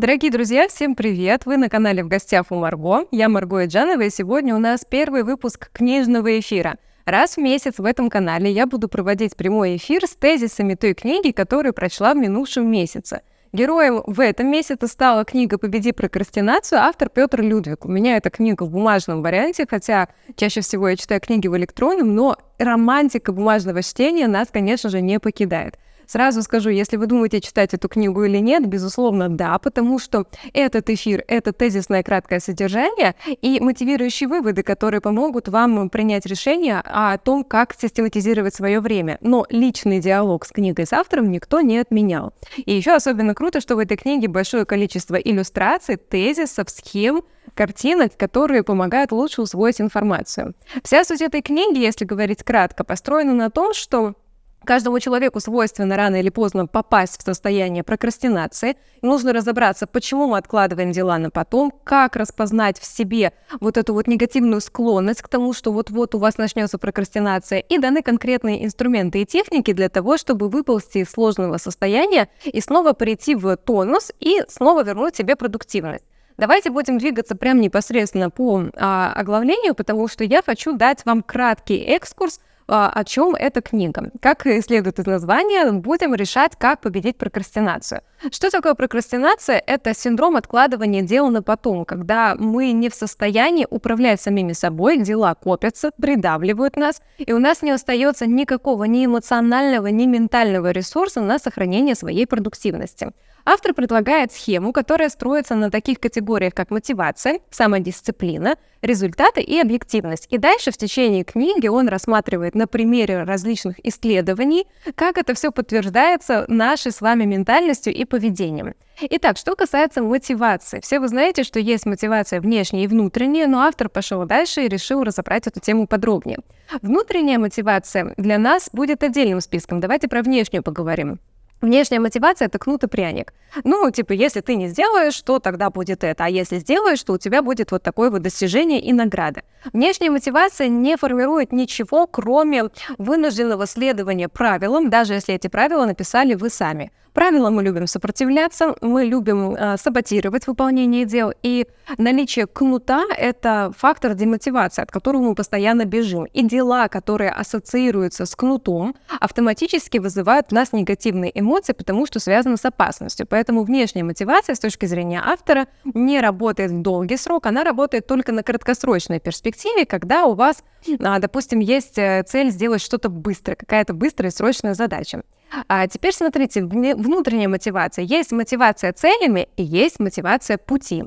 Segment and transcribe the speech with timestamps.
[0.00, 1.44] Дорогие друзья, всем привет!
[1.44, 3.04] Вы на канале «В гостях у Марго».
[3.10, 6.78] Я Марго Эджанова, и сегодня у нас первый выпуск книжного эфира.
[7.04, 11.32] Раз в месяц в этом канале я буду проводить прямой эфир с тезисами той книги,
[11.32, 13.20] которую прочла в минувшем месяце.
[13.52, 17.84] Героем в этом месяце стала книга «Победи прокрастинацию», автор Петр Людвиг.
[17.84, 22.14] У меня эта книга в бумажном варианте, хотя чаще всего я читаю книги в электронном,
[22.14, 25.76] но романтика бумажного чтения нас, конечно же, не покидает.
[26.10, 30.90] Сразу скажу, если вы думаете, читать эту книгу или нет, безусловно, да, потому что этот
[30.90, 37.44] эфир— это тезисное краткое содержание и мотивирующие выводы, которые помогут вам принять решение о том,
[37.44, 39.18] как систематизировать свое время.
[39.20, 42.32] Но личный диалог с книгой с автором никто не отменял.
[42.56, 47.22] И еще особенно круто, что в этой книге большое количество иллюстраций, тезисов, схем,
[47.54, 50.54] картинок, которые помогают лучше усвоить информацию.
[50.82, 54.16] Вся суть этой книги, если говорить кратко, построена на том, что
[54.64, 58.76] Каждому человеку свойственно рано или поздно попасть в состояние прокрастинации.
[59.00, 64.06] нужно разобраться, почему мы откладываем дела на потом, как распознать в себе вот эту вот
[64.06, 69.26] негативную склонность к тому, что вот-вот у вас начнется прокрастинация, и даны конкретные инструменты и
[69.26, 74.84] техники для того, чтобы выползти из сложного состояния и снова прийти в тонус и снова
[74.84, 76.04] вернуть себе продуктивность.
[76.36, 81.76] Давайте будем двигаться прямо непосредственно по а, оглавлению, потому что я хочу дать вам краткий
[81.76, 82.40] экскурс
[82.70, 84.10] о чем эта книга.
[84.20, 88.02] Как следует из названия, будем решать, как победить прокрастинацию.
[88.30, 89.62] Что такое прокрастинация?
[89.66, 95.34] Это синдром откладывания дел на потом, когда мы не в состоянии управлять самими собой, дела
[95.34, 101.38] копятся, придавливают нас, и у нас не остается никакого ни эмоционального, ни ментального ресурса на
[101.38, 103.12] сохранение своей продуктивности.
[103.44, 110.26] Автор предлагает схему, которая строится на таких категориях, как мотивация, самодисциплина, результаты и объективность.
[110.30, 116.44] И дальше в течение книги он рассматривает на примере различных исследований, как это все подтверждается
[116.48, 118.74] нашей с вами ментальностью и поведением.
[119.02, 120.80] Итак, что касается мотивации.
[120.80, 125.02] Все вы знаете, что есть мотивация внешняя и внутренняя, но автор пошел дальше и решил
[125.02, 126.38] разобрать эту тему подробнее.
[126.82, 129.80] Внутренняя мотивация для нас будет отдельным списком.
[129.80, 131.18] Давайте про внешнюю поговорим.
[131.60, 133.34] Внешняя мотивация— это кнут и пряник.
[133.64, 137.18] Ну, типа, если ты не сделаешь, что тогда будет это, а если сделаешь, то у
[137.18, 139.42] тебя будет вот такое вот достижение и награда.
[139.72, 146.48] Внешняя мотивация не формирует ничего, кроме вынужденного следования правилам, даже если эти правила написали вы
[146.48, 146.92] сами.
[147.12, 151.66] Правила мы любим сопротивляться, мы любим э, саботировать выполнение дел, и
[151.98, 156.26] наличие кнута— это фактор демотивации, от которого мы постоянно бежим.
[156.26, 162.56] И дела, которые ассоциируются с кнутом, автоматически вызывают в нас негативные эмоции, потому что связаны
[162.56, 163.26] с опасностью.
[163.26, 168.32] Поэтому внешняя мотивация с точки зрения автора не работает в долгий срок, она работает только
[168.32, 170.62] на краткосрочной перспективе, когда у вас,
[171.00, 175.22] а, допустим, есть э, цель сделать что-то быстро, какая-то быстрая срочная задача.
[175.68, 178.04] А теперь смотрите, внутренняя мотивация.
[178.04, 181.04] Есть мотивация целями и есть мотивация пути.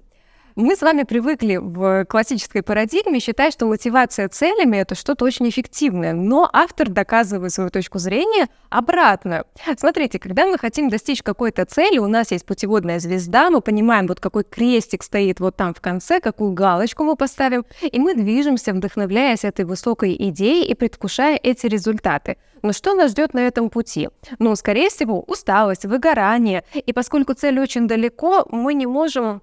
[0.56, 6.14] Мы с вами привыкли в классической парадигме считать, что мотивация целями— это что-то очень эффективное,
[6.14, 9.46] но автор доказывает свою точку зрения обратно.
[9.76, 14.20] Смотрите, когда мы хотим достичь какой-то цели, у нас есть путеводная звезда, мы понимаем, вот
[14.20, 19.46] какой крестик стоит вот там в конце, какую галочку мы поставим, и мы движемся, вдохновляясь
[19.46, 22.38] этой высокой идеей и предвкушая эти результаты.
[22.62, 24.10] Но что нас ждет на этом пути?
[24.38, 26.64] Ну, скорее всего, усталость, выгорание.
[26.76, 29.42] И поскольку цель очень далеко, мы не можем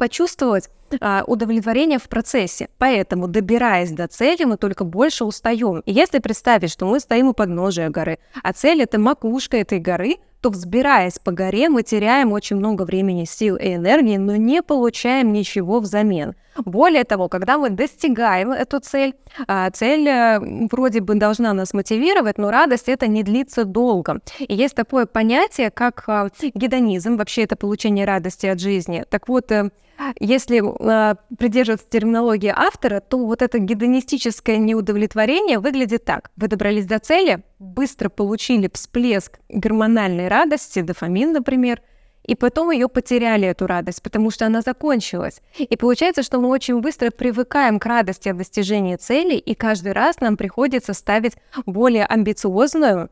[0.00, 0.70] почувствовать
[1.02, 2.70] а, удовлетворение в процессе.
[2.78, 5.80] Поэтому, добираясь до цели, мы только больше устаем.
[5.80, 10.16] И если представить, что мы стоим у подножия горы, а цель это макушка этой горы,
[10.40, 15.34] то взбираясь по горе, мы теряем очень много времени, сил и энергии, но не получаем
[15.34, 16.34] ничего взамен.
[16.56, 19.14] Более того, когда мы достигаем эту цель,
[19.46, 20.40] а, цель э,
[20.70, 24.20] вроде бы должна нас мотивировать, но радость это не длится долго.
[24.38, 29.04] И есть такое понятие, как а, гедонизм, вообще это получение радости от жизни.
[29.08, 29.70] Так вот, э,
[30.18, 36.30] если э, придерживаться терминологии автора, то вот это гедонистическое неудовлетворение выглядит так.
[36.36, 41.82] Вы добрались до цели, быстро получили всплеск гормональной радости, дофамин, например,
[42.24, 45.40] и потом ее потеряли, эту радость, потому что она закончилась.
[45.58, 50.20] И получается, что мы очень быстро привыкаем к радости от достижения цели, и каждый раз
[50.20, 51.36] нам приходится ставить
[51.66, 53.10] более амбициозную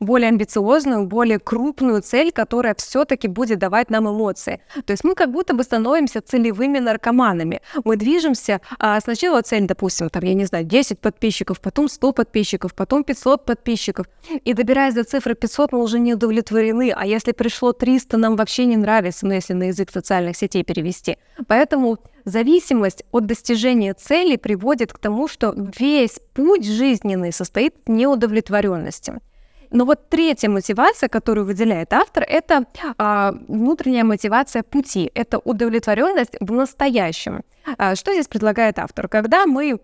[0.00, 4.60] более амбициозную, более крупную цель, которая все-таки будет давать нам эмоции.
[4.84, 7.60] То есть мы как будто бы становимся целевыми наркоманами.
[7.84, 12.74] Мы движемся, а сначала цель, допустим, там, я не знаю, 10 подписчиков, потом 100 подписчиков,
[12.74, 14.06] потом 500 подписчиков.
[14.44, 16.92] И добираясь до цифры 500, мы уже не удовлетворены.
[16.94, 21.16] А если пришло 300, нам вообще не нравится, ну, если на язык социальных сетей перевести.
[21.46, 29.20] Поэтому зависимость от достижения цели приводит к тому, что весь путь жизненный состоит в неудовлетворенности.
[29.70, 32.64] Но вот третья мотивация, которую выделяет автор, это
[32.96, 37.42] а, внутренняя мотивация пути, это удовлетворенность в настоящем.
[37.76, 39.08] А, что здесь предлагает автор?
[39.08, 39.78] Когда мы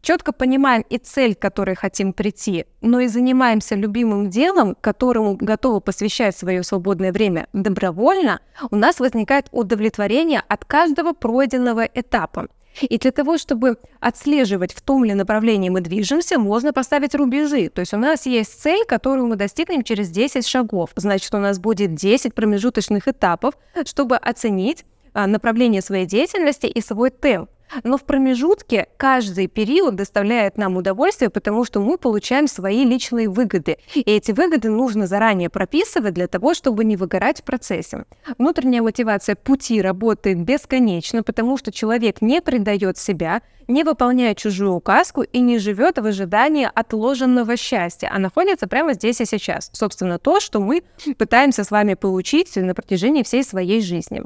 [0.00, 5.80] четко понимаем и цель, к которой хотим прийти, но и занимаемся любимым делом, которому готовы
[5.80, 8.40] посвящать свое свободное время добровольно,
[8.70, 12.48] у нас возникает удовлетворение от каждого пройденного этапа.
[12.80, 17.68] И для того, чтобы отслеживать, в том ли направлении мы движемся, можно поставить рубежи.
[17.68, 20.90] То есть у нас есть цель, которую мы достигнем через 10 шагов.
[20.96, 27.10] Значит, у нас будет 10 промежуточных этапов, чтобы оценить а, направление своей деятельности и свой
[27.10, 27.50] темп.
[27.84, 33.78] Но в промежутке каждый период доставляет нам удовольствие, потому что мы получаем свои личные выгоды.
[33.94, 38.04] И эти выгоды нужно заранее прописывать для того, чтобы не выгорать в процессе.
[38.38, 45.22] Внутренняя мотивация пути работает бесконечно, потому что человек не предает себя, не выполняет чужую указку
[45.22, 49.70] и не живет в ожидании отложенного счастья, а находится прямо здесь и сейчас.
[49.72, 50.82] Собственно, то, что мы
[51.18, 54.22] пытаемся с вами получить на протяжении всей своей жизни.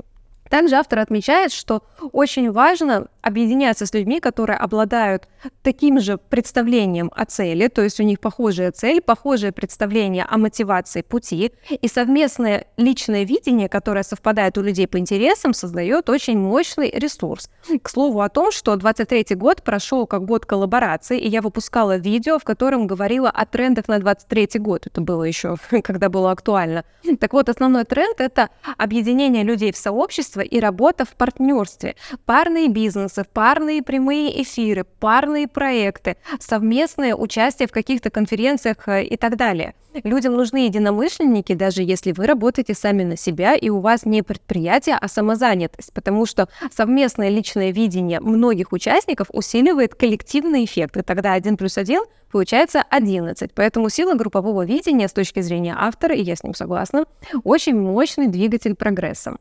[0.50, 5.28] Также автор отмечает, что очень важно объединяться с людьми, которые обладают
[5.62, 11.02] таким же представлением о цели, то есть у них похожая цель, похожее представление о мотивации
[11.02, 17.50] пути, и совместное личное видение, которое совпадает у людей по интересам, создает очень мощный ресурс.
[17.82, 22.38] К слову о том, что 23 год прошел как год коллаборации, и я выпускала видео,
[22.38, 24.86] в котором говорила о трендах на 23 год.
[24.86, 26.84] Это было еще, когда было актуально.
[27.18, 33.09] Так вот, основной тренд— это объединение людей в сообщество и работа в партнерстве, парный бизнес,
[33.10, 39.74] конкурсов, парные прямые эфиры, парные проекты, совместное участие в каких-то конференциях э, и так далее.
[40.04, 44.96] Людям нужны единомышленники, даже если вы работаете сами на себя и у вас не предприятие,
[45.00, 51.56] а самозанятость, потому что совместное личное видение многих участников усиливает коллективный эффект, и тогда один
[51.56, 53.50] плюс один получается 11.
[53.52, 57.06] Поэтому сила группового видения с точки зрения автора, и я с ним согласна,
[57.42, 59.38] очень мощный двигатель прогресса.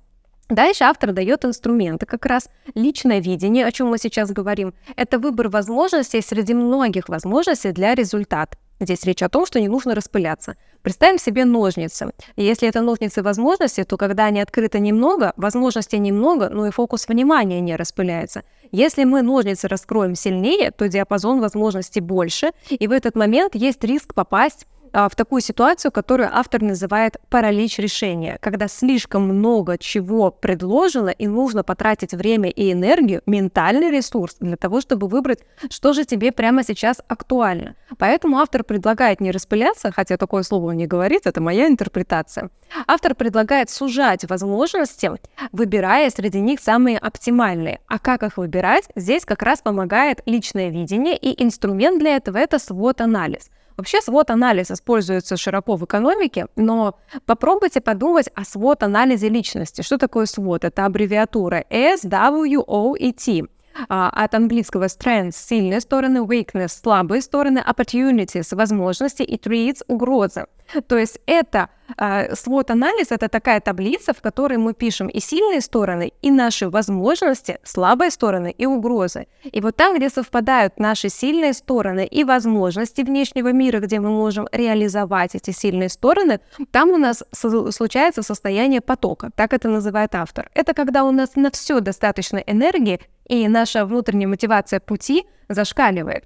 [0.50, 4.74] Дальше автор дает инструменты, как раз личное видение, о чем мы сейчас говорим.
[4.96, 8.58] Это выбор возможностей среди многих возможностей для результата.
[8.80, 10.56] Здесь речь о том, что не нужно распыляться.
[10.82, 12.12] Представим себе ножницы.
[12.36, 17.60] Если это ножницы возможности, то когда они открыты немного, возможностей немного, но и фокус внимания
[17.60, 18.44] не распыляется.
[18.72, 24.16] Если мы ножницы раскроем сильнее, то диапазон возможностей больше, и в этот момент есть риск
[24.16, 31.28] попасть в такую ситуацию, которую автор называет паралич решения, когда слишком много чего предложено и
[31.28, 35.40] нужно потратить время и энергию, ментальный ресурс для того, чтобы выбрать,
[35.70, 37.76] что же тебе прямо сейчас актуально.
[37.98, 42.50] Поэтому автор предлагает не распыляться, хотя такое слово он не говорит, это моя интерпретация.
[42.88, 45.12] Автор предлагает сужать возможности,
[45.52, 47.80] выбирая среди них самые оптимальные.
[47.88, 48.86] А как их выбирать?
[48.96, 53.50] Здесь как раз помогает личное видение, и инструмент для этого это свод-анализ.
[53.80, 59.84] Вообще свод-анализ используется широко в экономике, но попробуйте подумать о свод-анализе личности.
[59.84, 60.66] Что такое свод?
[60.66, 63.48] Это аббревиатура SWOET
[63.88, 70.48] а, от английского strengths– сильные стороны, weakness– слабые стороны, opportunities– возможности и threats– угрозы.
[70.88, 76.12] То есть это э, свод-анализ— это такая таблица, в которой мы пишем и сильные стороны,
[76.22, 79.28] и наши возможности, слабые стороны и угрозы.
[79.44, 84.48] И вот там, где совпадают наши сильные стороны и возможности внешнего мира, где мы можем
[84.52, 86.40] реализовать эти сильные стороны,
[86.72, 90.50] там у нас случается состояние потока, так это называет автор.
[90.54, 96.26] Это когда у нас на все достаточно энергии, и наша внутренняя мотивация пути зашкаливает.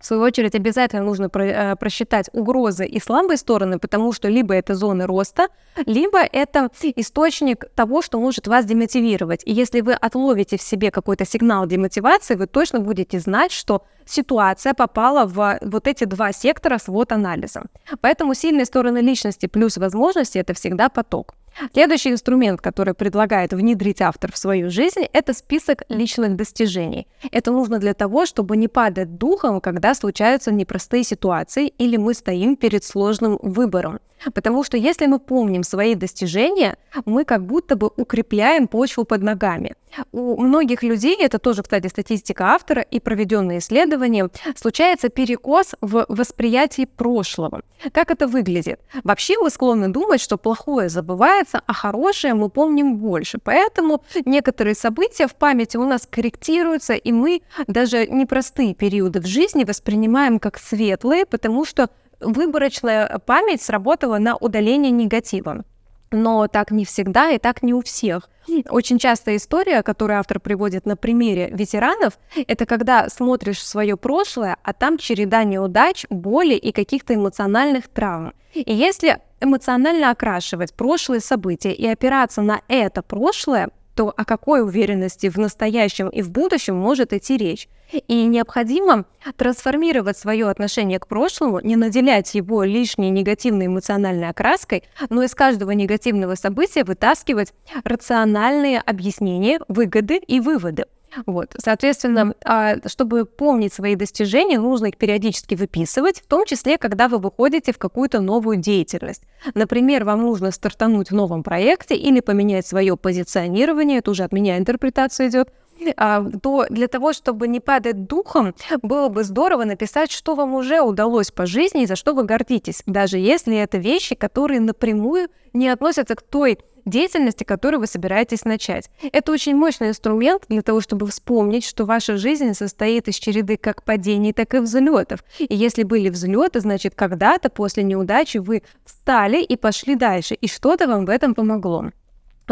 [0.00, 4.54] В свою очередь, обязательно нужно про, э, просчитать угрозы и слабые стороны, потому что либо
[4.54, 5.48] это зоны роста,
[5.86, 9.42] либо это источник того, что может вас демотивировать.
[9.44, 14.72] И если вы отловите в себе какой-то сигнал демотивации, вы точно будете знать, что ситуация
[14.72, 17.64] попала в вот эти два сектора с вот анализом.
[18.00, 21.34] Поэтому сильные стороны личности плюс возможности– это всегда поток.
[21.72, 27.06] Следующий инструмент, который предлагает внедрить автор в свою жизнь, это список личных достижений.
[27.30, 32.56] Это нужно для того, чтобы не падать духом, когда случаются непростые ситуации или мы стоим
[32.56, 34.00] перед сложным выбором.
[34.34, 39.74] Потому что если мы помним свои достижения, мы как будто бы укрепляем почву под ногами.
[40.12, 46.84] У многих людей, это тоже, кстати, статистика автора и проведенные исследования, случается перекос в восприятии
[46.84, 47.62] прошлого.
[47.92, 48.80] Как это выглядит?
[49.04, 53.38] Вообще мы склонны думать, что плохое забывается, а хорошее мы помним больше.
[53.42, 59.64] Поэтому некоторые события в памяти у нас корректируются, и мы даже непростые периоды в жизни
[59.64, 65.64] воспринимаем как светлые, потому что выборочная память сработала на удаление негатива.
[66.12, 68.28] но так не всегда и так не у всех.
[68.68, 74.56] Очень частая история, которую автор приводит на примере ветеранов, это когда смотришь в свое прошлое,
[74.64, 78.32] а там череда неудач, боли и каких-то эмоциональных травм.
[78.54, 85.28] И если эмоционально окрашивать прошлые события и опираться на это прошлое, то о какой уверенности
[85.28, 87.68] в настоящем и в будущем может идти речь?
[88.08, 89.04] И необходимо
[89.36, 95.72] трансформировать свое отношение к прошлому, не наделять его лишней негативной эмоциональной окраской, но из каждого
[95.72, 97.52] негативного события вытаскивать
[97.84, 100.86] рациональные объяснения, выгоды и выводы.
[101.26, 107.08] Вот, соответственно, а, чтобы помнить свои достижения, нужно их периодически выписывать, в том числе, когда
[107.08, 109.22] вы выходите в какую-то новую деятельность.
[109.54, 114.58] Например, вам нужно стартануть в новом проекте или поменять свое позиционирование, это уже от меня
[114.58, 115.48] интерпретация идет,
[115.96, 120.80] а, то для того, чтобы не падать духом, было бы здорово написать, что вам уже
[120.80, 125.68] удалось по жизни и за что вы гордитесь, даже если это вещи, которые напрямую не
[125.68, 128.90] относятся к той деятельности, которую вы собираетесь начать.
[129.12, 133.84] Это очень мощный инструмент для того, чтобы вспомнить, что ваша жизнь состоит из череды как
[133.84, 135.24] падений, так и взлетов.
[135.38, 140.86] И если были взлеты, значит, когда-то после неудачи вы встали и пошли дальше, и что-то
[140.86, 141.90] вам в этом помогло.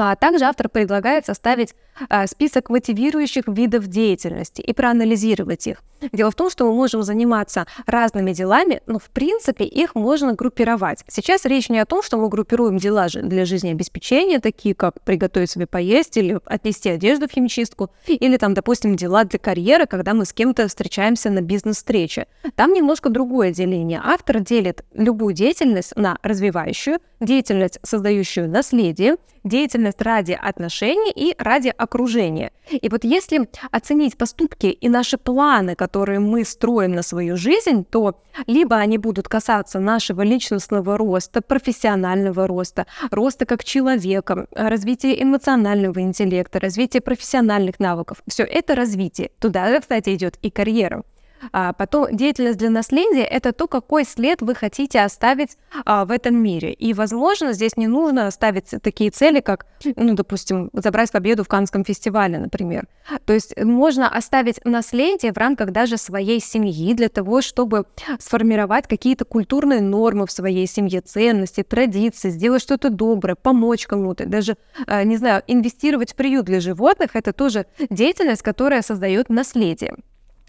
[0.03, 1.75] А также автор предлагает составить
[2.09, 5.83] а, список мотивирующих видов деятельности и проанализировать их.
[6.13, 11.05] Дело в том, что мы можем заниматься разными делами, но в принципе их можно группировать.
[11.09, 15.67] Сейчас речь не о том, что мы группируем дела для жизнеобеспечения, такие как приготовить себе
[15.67, 20.33] поесть или отнести одежду в химчистку, или там, допустим, дела для карьеры, когда мы с
[20.33, 22.27] кем-то встречаемся на бизнес-встрече.
[22.55, 24.01] Там немножко другое деление.
[24.05, 32.53] Автор делит любую деятельность на развивающую, деятельность, создающую наследие, деятельность ради отношений и ради окружения.
[32.71, 38.21] И вот если оценить поступки и наши планы, которые мы строим на свою жизнь, то
[38.47, 46.61] либо они будут касаться нашего личностного роста, профессионального роста, роста как человека, развития эмоционального интеллекта,
[46.61, 48.23] развития профессиональных навыков.
[48.27, 49.31] Все это развитие.
[49.41, 51.05] Туда, кстати, идет и карьера.
[51.53, 56.37] А потом деятельность для наследия– это то, какой след вы хотите оставить а, в этом
[56.37, 56.73] мире.
[56.73, 59.67] И, возможно, здесь не нужно ставить такие цели, как,
[59.97, 62.87] ну, допустим, забрать победу в Канском фестивале, например.
[63.25, 67.87] То есть можно оставить наследие в рамках даже своей семьи для того, чтобы
[68.19, 74.57] сформировать какие-то культурные нормы в своей семье, ценности, традиции, сделать что-то доброе, помочь кому-то, даже,
[74.87, 79.95] а, не знаю, инвестировать в приют для животных– это тоже деятельность, которая создает наследие.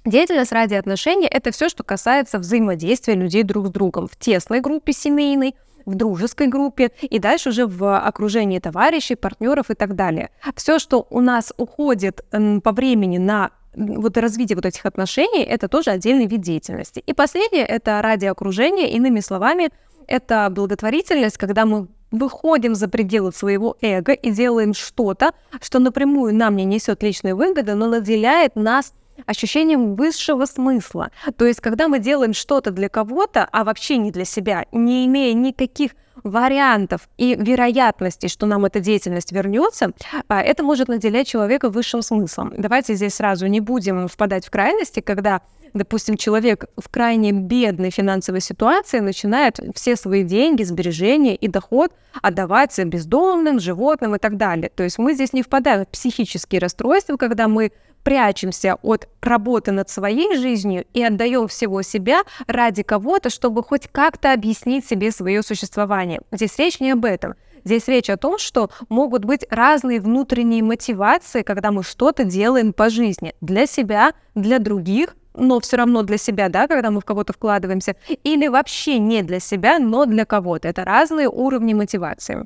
[0.05, 4.93] Деятельность ради отношений– это все, что касается взаимодействия людей друг с другом в тесной группе
[4.93, 10.29] семейной, в дружеской группе и дальше уже в окружении товарищей, партнеров и так далее.
[10.55, 12.23] Все, что у нас уходит
[12.63, 17.03] по времени на вот развитие вот этих отношений, это тоже отдельный вид деятельности.
[17.05, 19.69] И последнее– это ради окружения, иными словами,
[20.07, 26.55] это благотворительность, когда мы выходим за пределы своего эго и делаем что-то, что напрямую нам
[26.55, 28.93] не несет личной выгоды, но наделяет нас
[29.25, 31.11] ощущением высшего смысла.
[31.37, 35.33] То есть, когда мы делаем что-то для кого-то, а вообще не для себя, не имея
[35.33, 35.91] никаких
[36.23, 39.91] вариантов и вероятности, что нам эта деятельность вернется,
[40.27, 42.53] а, это может наделять человека высшим смыслом.
[42.57, 45.41] Давайте здесь сразу не будем впадать в крайности, когда
[45.73, 52.77] допустим, человек в крайне бедной финансовой ситуации начинает все свои деньги, сбережения и доход отдавать
[52.85, 54.71] бездомным, животным и так далее.
[54.73, 57.71] То есть мы здесь не впадаем в психические расстройства, когда мы
[58.03, 64.33] прячемся от работы над своей жизнью и отдаем всего себя ради кого-то, чтобы хоть как-то
[64.33, 66.21] объяснить себе свое существование.
[66.31, 67.35] Здесь речь не об этом.
[67.63, 72.89] Здесь речь о том, что могут быть разные внутренние мотивации, когда мы что-то делаем по
[72.89, 77.33] жизни для себя, для других, но все равно для себя, да, когда мы в кого-то
[77.33, 80.67] вкладываемся, или вообще не для себя, но для кого-то.
[80.67, 82.45] Это разные уровни мотивации.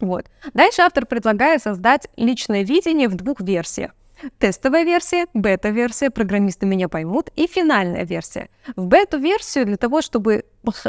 [0.00, 0.26] Вот.
[0.52, 3.92] Дальше автор предлагает создать личное видение в двух версиях.
[4.38, 8.48] Тестовая версия, бета-версия, программисты меня поймут, и финальная версия.
[8.74, 10.44] В бету-версию для того, чтобы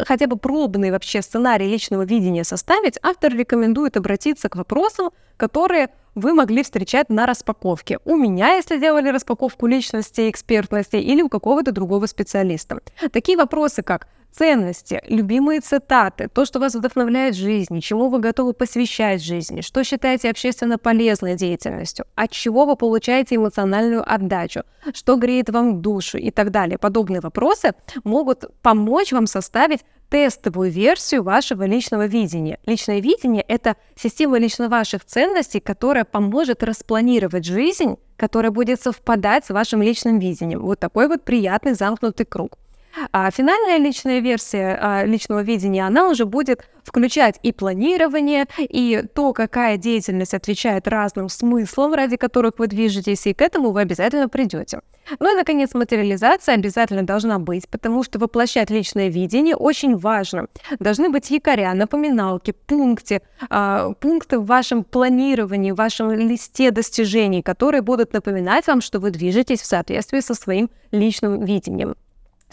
[0.05, 6.33] хотя бы пробный вообще сценарий личного видения составить, автор рекомендует обратиться к вопросам, которые вы
[6.33, 7.99] могли встречать на распаковке.
[8.05, 12.79] У меня, если делали распаковку личности, экспертности, или у какого-то другого специалиста.
[13.11, 18.53] Такие вопросы, как ценности, любимые цитаты, то, что вас вдохновляет в жизни, чему вы готовы
[18.53, 24.61] посвящать жизни, что считаете общественно полезной деятельностью, от чего вы получаете эмоциональную отдачу,
[24.93, 26.77] что греет вам душу и так далее.
[26.77, 32.59] Подобные вопросы могут помочь вам составить тестовую версию вашего личного видения.
[32.65, 39.49] Личное видение— это система лично ваших ценностей, которая поможет распланировать жизнь, которая будет совпадать с
[39.49, 40.61] вашим личным видением.
[40.61, 42.57] Вот такой вот приятный замкнутый круг.
[43.11, 49.33] А финальная личная версия а, личного видения, она уже будет включать и планирование, и то,
[49.33, 54.79] какая деятельность отвечает разным смыслам, ради которых вы движетесь, и к этому вы обязательно придете.
[55.19, 60.47] Ну и, наконец, материализация обязательно должна быть, потому что воплощать личное видение очень важно.
[60.79, 67.81] Должны быть якоря, напоминалки, пункты, э, пункты в вашем планировании, в вашем листе достижений, которые
[67.81, 71.95] будут напоминать вам, что вы движетесь в соответствии со своим личным видением.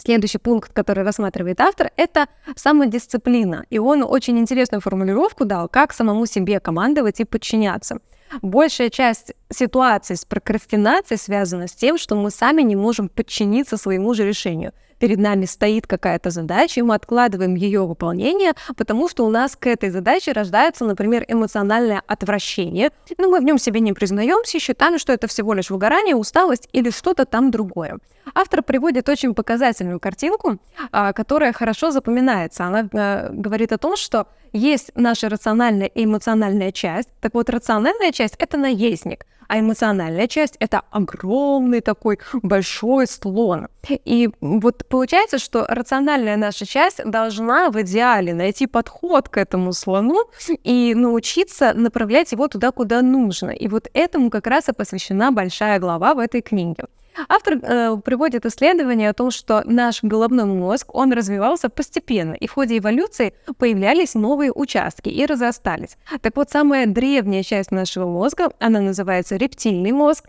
[0.05, 3.65] Следующий пункт, который рассматривает автор, это самодисциплина.
[3.71, 7.97] И он очень интересную формулировку дал, как самому себе командовать и подчиняться.
[8.43, 14.13] Большая часть ситуаций с прокрастинацией связана с тем, что мы сами не можем подчиниться своему
[14.13, 19.29] же решению перед нами стоит какая-то задача, и мы откладываем ее выполнение, потому что у
[19.29, 24.59] нас к этой задаче рождается, например, эмоциональное отвращение, но мы в нем себе не признаемся,
[24.59, 27.97] считаем, что это всего лишь выгорание, усталость или что-то там другое.
[28.33, 30.57] Автор приводит очень показательную картинку,
[30.91, 32.65] а, которая хорошо запоминается.
[32.65, 37.09] Она э, говорит о том, что есть наша рациональная и эмоциональная часть.
[37.21, 43.67] Так вот, рациональная часть— это наездник, а эмоциональная часть— это огромный такой большой слон.
[43.89, 50.25] И вот получается, что рациональная наша часть должна в идеале найти подход к этому слону
[50.63, 53.51] и научиться направлять его туда, куда нужно.
[53.51, 56.85] И вот этому как раз и посвящена большая глава в этой книге.
[57.29, 62.53] Автор э, приводит исследование о том, что наш головной мозг, он развивался постепенно, и в
[62.53, 65.97] ходе эволюции появлялись новые участки и разрастались.
[66.21, 70.25] Так вот, самая древняя часть нашего мозга, она называется рептильный мозг,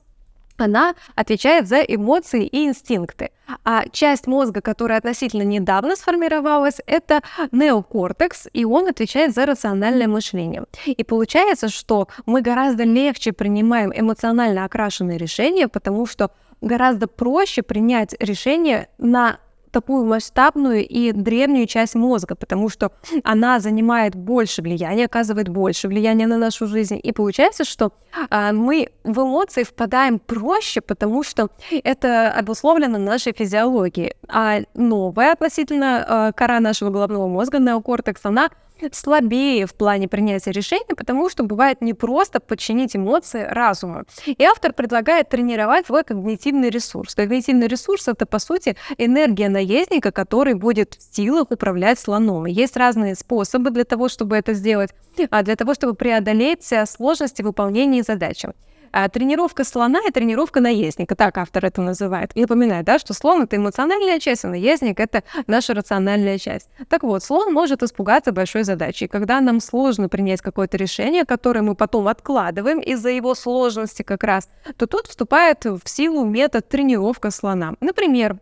[0.58, 3.30] она отвечает за эмоции и инстинкты.
[3.64, 10.64] А часть мозга, которая относительно недавно сформировалась, это неокортекс, и он отвечает за рациональное мышление.
[10.86, 18.14] И получается, что мы гораздо легче принимаем эмоционально окрашенные решения, потому что гораздо проще принять
[18.20, 19.38] решение на
[19.76, 22.92] такую масштабную и древнюю часть мозга, потому что
[23.24, 26.98] она занимает больше влияния, оказывает больше влияния на нашу жизнь.
[27.02, 27.92] И получается, что
[28.30, 31.50] а, мы в эмоции впадаем проще, потому что
[31.84, 34.14] это обусловлено нашей физиологией.
[34.28, 38.48] А новая относительно а, кора нашего головного мозга, неокортекс, она
[38.92, 44.04] слабее в плане принятия решений, потому что бывает непросто подчинить эмоции разуму.
[44.26, 47.14] И автор предлагает тренировать свой когнитивный ресурс.
[47.14, 52.46] Когнитивный ресурс— это, по сути, энергия наездника, который будет в силах управлять слоном.
[52.46, 54.90] Есть разные способы для того, чтобы это сделать,
[55.30, 58.50] а для того, чтобы преодолеть сложности выполнения задачи.
[58.98, 62.30] А тренировка слона и тренировка наездника, так автор это называет.
[62.34, 66.70] И напоминаю, да, что слон— это эмоциональная часть, а наездник— это наша рациональная часть.
[66.88, 69.04] Так вот, слон может испугаться большой задачи.
[69.04, 74.24] И когда нам сложно принять какое-то решение, которое мы потом откладываем из-за его сложности как
[74.24, 77.74] раз, то тут вступает в силу метод тренировка слона.
[77.80, 78.38] Например,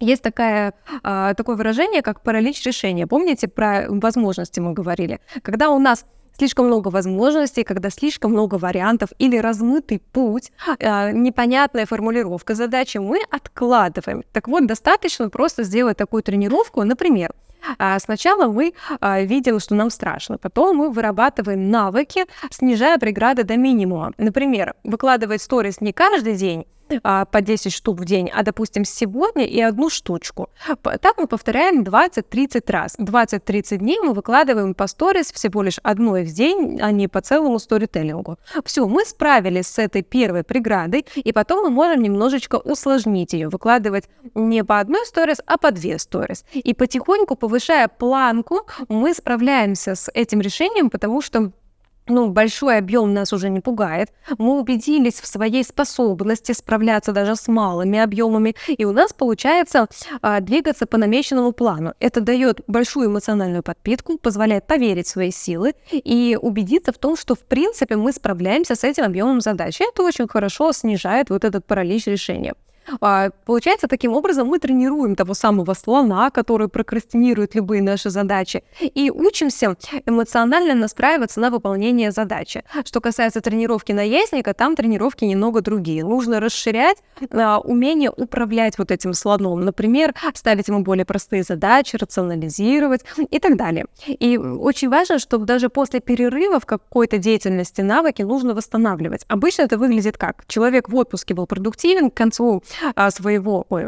[0.00, 3.06] есть такая, а, такое выражение, как паралич решения.
[3.06, 5.20] Помните, про возможности мы говорили?
[5.40, 6.04] Когда у нас
[6.36, 13.20] слишком много возможностей, когда слишком много вариантов или размытый путь, э, непонятная формулировка задачи, мы
[13.30, 14.22] откладываем.
[14.32, 17.32] Так вот, достаточно просто сделать такую тренировку, например,
[17.78, 23.56] а, Сначала мы а, видим, что нам страшно, потом мы вырабатываем навыки, снижая преграды до
[23.56, 24.12] минимума.
[24.18, 26.66] Например, выкладывать сторис не каждый день,
[27.02, 30.50] а, по 10 штук в день, а, допустим, сегодня и одну штучку.
[30.82, 32.96] Так мы повторяем 20-30 раз.
[32.98, 37.58] 20-30 дней мы выкладываем по сторис всего лишь одной в день, а не по целому
[37.58, 38.38] сторителлингу.
[38.64, 44.08] Все, мы справились с этой первой преградой, и потом мы можем немножечко усложнить ее, выкладывать
[44.34, 46.44] не по одной сторис, а по две сторис.
[46.52, 51.52] И потихоньку, повышая планку, мы справляемся с этим решением, потому что
[52.06, 54.10] ну, большой объем нас уже не пугает.
[54.38, 59.88] Мы убедились в своей способности справляться даже с малыми объемами, и у нас получается
[60.20, 61.94] а, двигаться по намеченному плану.
[62.00, 67.34] Это дает большую эмоциональную подпитку, позволяет поверить в свои силы и убедиться в том, что
[67.34, 69.80] в принципе мы справляемся с этим объемом задач.
[69.80, 72.54] И это очень хорошо снижает вот этот паралич решения.
[73.00, 79.10] А, получается, таким образом мы тренируем того самого слона, который прокрастинирует любые наши задачи, и
[79.10, 82.62] учимся эмоционально настраиваться на выполнение задачи.
[82.84, 86.04] Что касается тренировки наездника, там тренировки немного другие.
[86.04, 86.98] Нужно расширять
[87.30, 89.60] а, умение управлять вот этим слоном.
[89.64, 93.86] Например, ставить ему более простые задачи, рационализировать и так далее.
[94.06, 99.24] И очень важно, чтобы даже после перерыва в какой-то деятельности навыки нужно восстанавливать.
[99.28, 100.44] Обычно это выглядит как?
[100.46, 102.62] Человек в отпуске был продуктивен, к концу
[103.10, 103.66] своего...
[103.68, 103.84] Ой,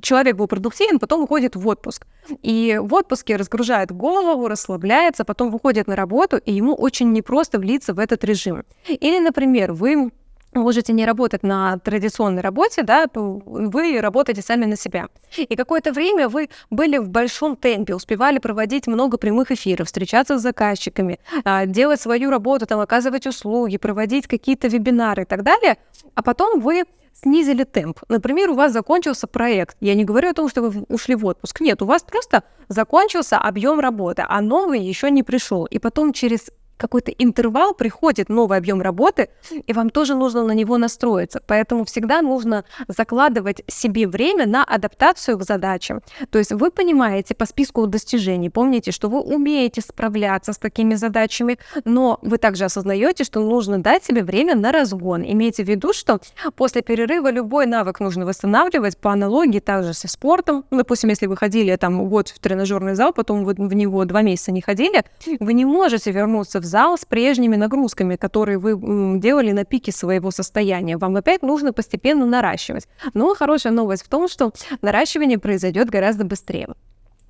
[0.00, 2.06] человек был продуктивен, потом уходит в отпуск.
[2.42, 7.94] И в отпуске разгружает голову, расслабляется, потом выходит на работу, и ему очень непросто влиться
[7.94, 8.64] в этот режим.
[8.88, 10.10] Или, например, вы
[10.54, 15.08] можете не работать на традиционной работе, да, вы работаете сами на себя.
[15.36, 20.42] И какое-то время вы были в большом темпе, успевали проводить много прямых эфиров, встречаться с
[20.42, 25.78] заказчиками, а, делать свою работу, там, оказывать услуги, проводить какие-то вебинары и так далее,
[26.14, 28.00] а потом вы снизили темп.
[28.08, 29.76] Например, у вас закончился проект.
[29.80, 31.60] Я не говорю о том, что вы ушли в отпуск.
[31.60, 35.64] Нет, у вас просто закончился объем работы, а новый еще не пришел.
[35.66, 36.50] И потом через
[36.82, 41.40] какой-то интервал приходит новый объем работы, и вам тоже нужно на него настроиться.
[41.46, 46.00] Поэтому всегда нужно закладывать себе время на адаптацию к задачам.
[46.30, 51.58] То есть вы понимаете по списку достижений, помните, что вы умеете справляться с такими задачами,
[51.84, 55.22] но вы также осознаете, что нужно дать себе время на разгон.
[55.22, 56.20] Имейте в виду, что
[56.56, 60.64] после перерыва любой навык нужно восстанавливать по аналогии также со спортом.
[60.70, 64.22] Ну, допустим, если вы ходили там год в тренажерный зал, потом вы в него два
[64.22, 65.04] месяца не ходили,
[65.38, 68.76] вы не можете вернуться в зал с прежними нагрузками, которые вы
[69.20, 70.96] делали на пике своего состояния.
[70.96, 72.88] Вам опять нужно постепенно наращивать.
[73.14, 76.68] Но хорошая новость в том, что наращивание произойдет гораздо быстрее.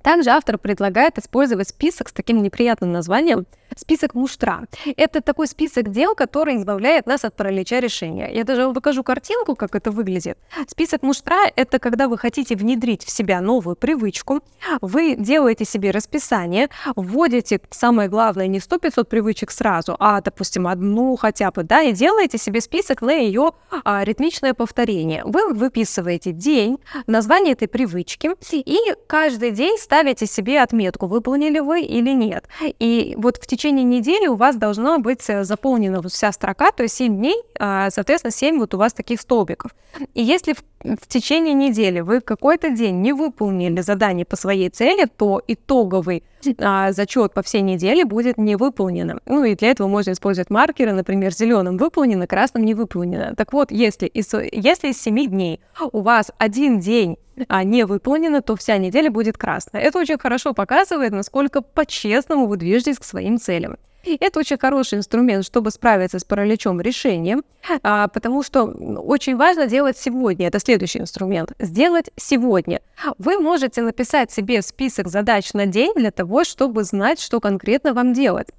[0.03, 3.45] Также автор предлагает использовать список с таким неприятным названием
[3.79, 4.65] список муштра.
[4.97, 8.29] Это такой список дел, который избавляет нас от паралича решения.
[8.31, 10.37] Я даже вам покажу картинку, как это выглядит.
[10.67, 14.41] Список муштра— это когда вы хотите внедрить в себя новую привычку,
[14.81, 21.51] вы делаете себе расписание, вводите, самое главное, не 100-500 привычек сразу, а, допустим, одну хотя
[21.51, 25.23] бы, да, и делаете себе список на ее а, ритмичное повторение.
[25.25, 29.77] Вы выписываете день, название этой привычки, и каждый день
[30.25, 32.45] себе отметку, выполнили вы или нет.
[32.79, 36.95] И вот в течение недели у вас должна быть э, заполнена вся строка, то есть
[36.95, 39.75] 7 дней, а, соответственно, 7 вот у вас таких столбиков.
[40.13, 45.05] И если в, в течение недели вы какой-то день не выполнили задание по своей цели,
[45.05, 46.23] то итоговый
[46.59, 49.21] а, зачет по всей неделе будет не выполненным.
[49.25, 53.33] Ну и для этого можно использовать маркеры, например, зеленым выполнено, красным не выполнено.
[53.35, 55.59] Так вот, если из, если из 7 дней
[55.91, 59.81] у вас один день а не выполнено, то вся неделя будет красная.
[59.81, 63.77] Это очень хорошо показывает, насколько по-честному вы движетесь к своим целям.
[64.05, 67.43] Это очень хороший инструмент, чтобы справиться с параличом решением,
[67.83, 70.47] а, потому что очень важно делать сегодня.
[70.47, 71.53] Это следующий инструмент.
[71.59, 72.81] Сделать сегодня.
[73.17, 78.13] Вы можете написать себе список задач на день для того, чтобы знать, что конкретно вам
[78.13, 78.49] делать.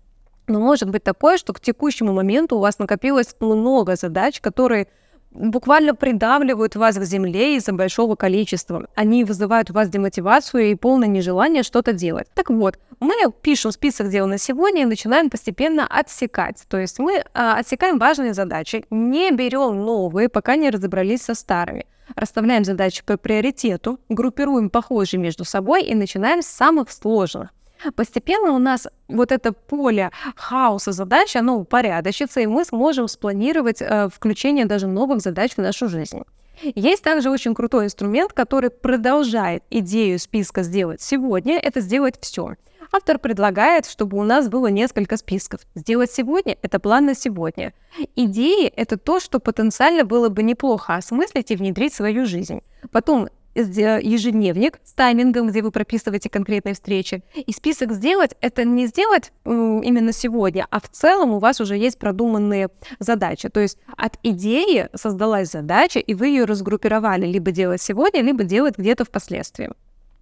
[0.46, 4.88] Но может быть такое, что к текущему моменту у вас накопилось много задач, которые
[5.34, 8.86] буквально придавливают вас к земле из-за большого количества.
[8.94, 12.28] Они вызывают у вас демотивацию и полное нежелание что-то делать.
[12.34, 16.62] Так вот, мы пишем список дел на сегодня и начинаем постепенно отсекать.
[16.68, 21.86] То есть мы а, отсекаем важные задачи, не берем новые, пока не разобрались со старыми.
[22.16, 27.50] Расставляем задачи по приоритету, группируем похожие между собой и начинаем с самых сложных.
[27.96, 34.08] Постепенно у нас вот это поле хаоса задач, оно упорядочится, и мы сможем спланировать э,
[34.14, 36.22] включение даже новых задач в нашу жизнь.
[36.62, 42.54] Есть также очень крутой инструмент, который продолжает идею списка сделать сегодня, это сделать все.
[42.92, 45.60] Автор предлагает, чтобы у нас было несколько списков.
[45.74, 47.72] Сделать сегодня– это план на сегодня.
[48.14, 52.60] Идеи– это то, что потенциально было бы неплохо осмыслить и внедрить в свою жизнь.
[52.92, 57.22] Потом ежедневник с таймингом, где вы прописываете конкретные встречи.
[57.34, 61.98] И список сделать— это не сделать именно сегодня, а в целом у вас уже есть
[61.98, 63.48] продуманные задачи.
[63.48, 68.78] То есть от идеи создалась задача, и вы ее разгруппировали либо делать сегодня, либо делать
[68.78, 69.70] где-то впоследствии.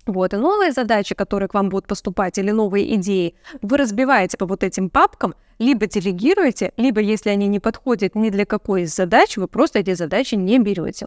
[0.05, 4.47] Вот, и новые задачи, которые к вам будут поступать, или новые идеи, вы разбиваете по
[4.47, 9.37] вот этим папкам, либо делегируете, либо, если они не подходят ни для какой из задач,
[9.37, 11.07] вы просто эти задачи не берете.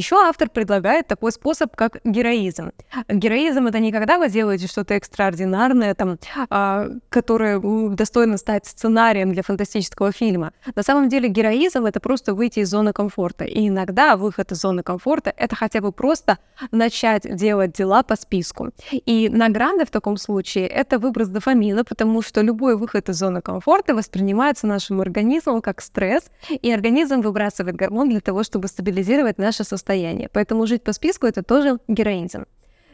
[0.00, 2.70] Еще автор предлагает такой способ, как героизм.
[3.06, 7.60] Героизм это не когда вы делаете что-то экстраординарное, там, а, которое
[7.90, 10.54] достойно стать сценарием для фантастического фильма.
[10.74, 13.44] На самом деле героизм это просто выйти из зоны комфорта.
[13.44, 16.38] И иногда выход из зоны комфорта это хотя бы просто
[16.70, 18.70] начать делать дела по списку.
[18.90, 23.94] И награда в таком случае это выброс дофамина, потому что любой выход из зоны комфорта
[23.94, 29.89] воспринимается нашим организмом как стресс, и организм выбрасывает гормон для того, чтобы стабилизировать наше состояние
[29.90, 30.28] состояние.
[30.32, 32.44] Поэтому жить по списку это тоже героизм.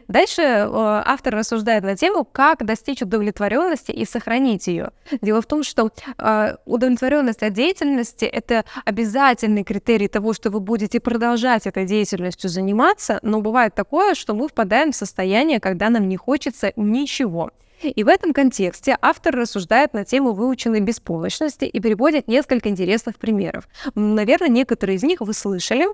[0.09, 4.90] Дальше э, автор рассуждает на тему, как достичь удовлетворенности и сохранить ее.
[5.20, 11.00] Дело в том, что э, удовлетворенность от деятельности это обязательный критерий того, что вы будете
[11.00, 16.16] продолжать этой деятельностью заниматься, но бывает такое, что мы впадаем в состояние, когда нам не
[16.16, 17.50] хочется ничего.
[17.82, 23.68] И в этом контексте автор рассуждает на тему выученной беспомощности и переводит несколько интересных примеров.
[23.94, 25.87] Наверное, некоторые из них вы слышали,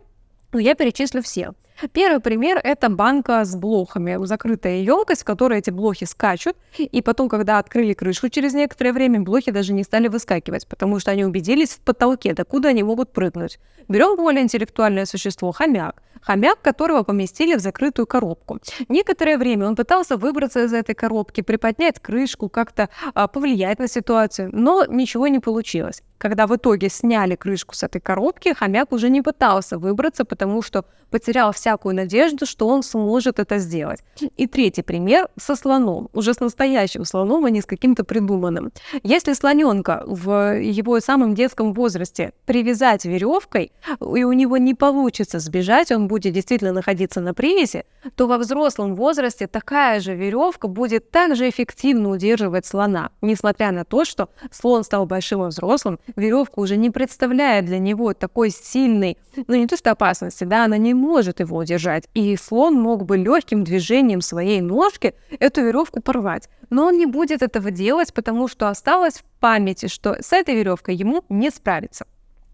[0.52, 1.52] но я перечислю все.
[1.92, 7.28] Первый пример– это банка с блохами, закрытая емкость, в которой эти блохи скачут, и потом,
[7.28, 11.70] когда открыли крышку через некоторое время, блохи даже не стали выскакивать, потому что они убедились
[11.70, 13.58] в потолке, докуда они могут прыгнуть.
[13.88, 18.58] Берем более интеллектуальное существо– хомяк хомяк, которого поместили в закрытую коробку.
[18.88, 24.50] Некоторое время он пытался выбраться из этой коробки, приподнять крышку, как-то а, повлиять на ситуацию,
[24.52, 26.02] но ничего не получилось.
[26.18, 30.84] Когда в итоге сняли крышку с этой коробки, хомяк уже не пытался выбраться, потому что
[31.10, 34.00] потерял всякую надежду, что он сможет это сделать.
[34.37, 38.72] И третий пример со слоном, уже с настоящим слоном, а не с каким-то придуманным.
[39.02, 45.92] Если слоненка в его самом детском возрасте привязать веревкой, и у него не получится сбежать,
[45.92, 47.85] он будет действительно находиться на привязи,
[48.16, 54.04] то во взрослом возрасте такая же веревка будет также эффективно удерживать слона, несмотря на то,
[54.04, 59.54] что слон стал большим и взрослым, веревка уже не представляет для него такой сильной, ну
[59.54, 62.05] не то что опасности, да, она не может его удержать.
[62.14, 66.48] И слон мог бы легким движением своей ножки эту веревку порвать.
[66.70, 70.94] Но он не будет этого делать, потому что осталось в памяти, что с этой веревкой
[70.94, 72.07] ему не справиться.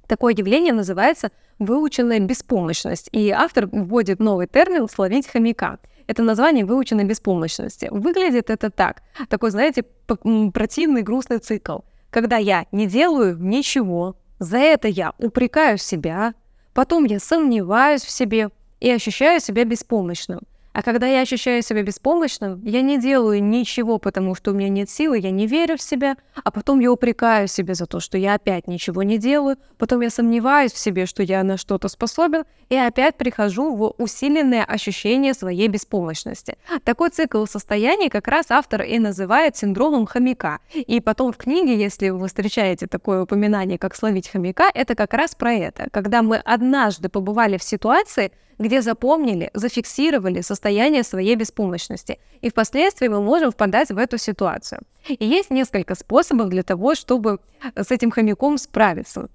[0.06, 5.78] Такое явление называется выученная беспомощность, и автор вводит новый термин «словить хомяка».
[6.06, 7.88] Это название выученной беспомощности.
[7.90, 9.02] Выглядит это так.
[9.28, 9.84] Такой, знаете,
[10.52, 16.34] противный грустный цикл когда я не делаю ничего, за это я упрекаю себя,
[16.72, 20.40] потом я сомневаюсь в себе и ощущаю себя беспомощным.
[20.78, 24.88] А когда я ощущаю себя беспомощным, я не делаю ничего, потому что у меня нет
[24.88, 28.34] силы, я не верю в себя, а потом я упрекаю себя за то, что я
[28.34, 32.76] опять ничего не делаю, потом я сомневаюсь в себе, что я на что-то способен, и
[32.76, 36.56] опять прихожу в усиленное ощущение своей беспомощности.
[36.84, 40.60] Такой цикл состояний как раз автор и называет синдромом хомяка.
[40.74, 45.34] И потом в книге, если вы встречаете такое упоминание, как словить хомяка, это как раз
[45.34, 45.88] про это.
[45.90, 53.20] Когда мы однажды побывали в ситуации, где запомнили, зафиксировали состояние своей беспомощности, и впоследствии мы
[53.20, 54.80] можем впадать в эту ситуацию.
[55.08, 57.38] И есть несколько способов для того, чтобы
[57.74, 59.28] с этим хомяком справиться.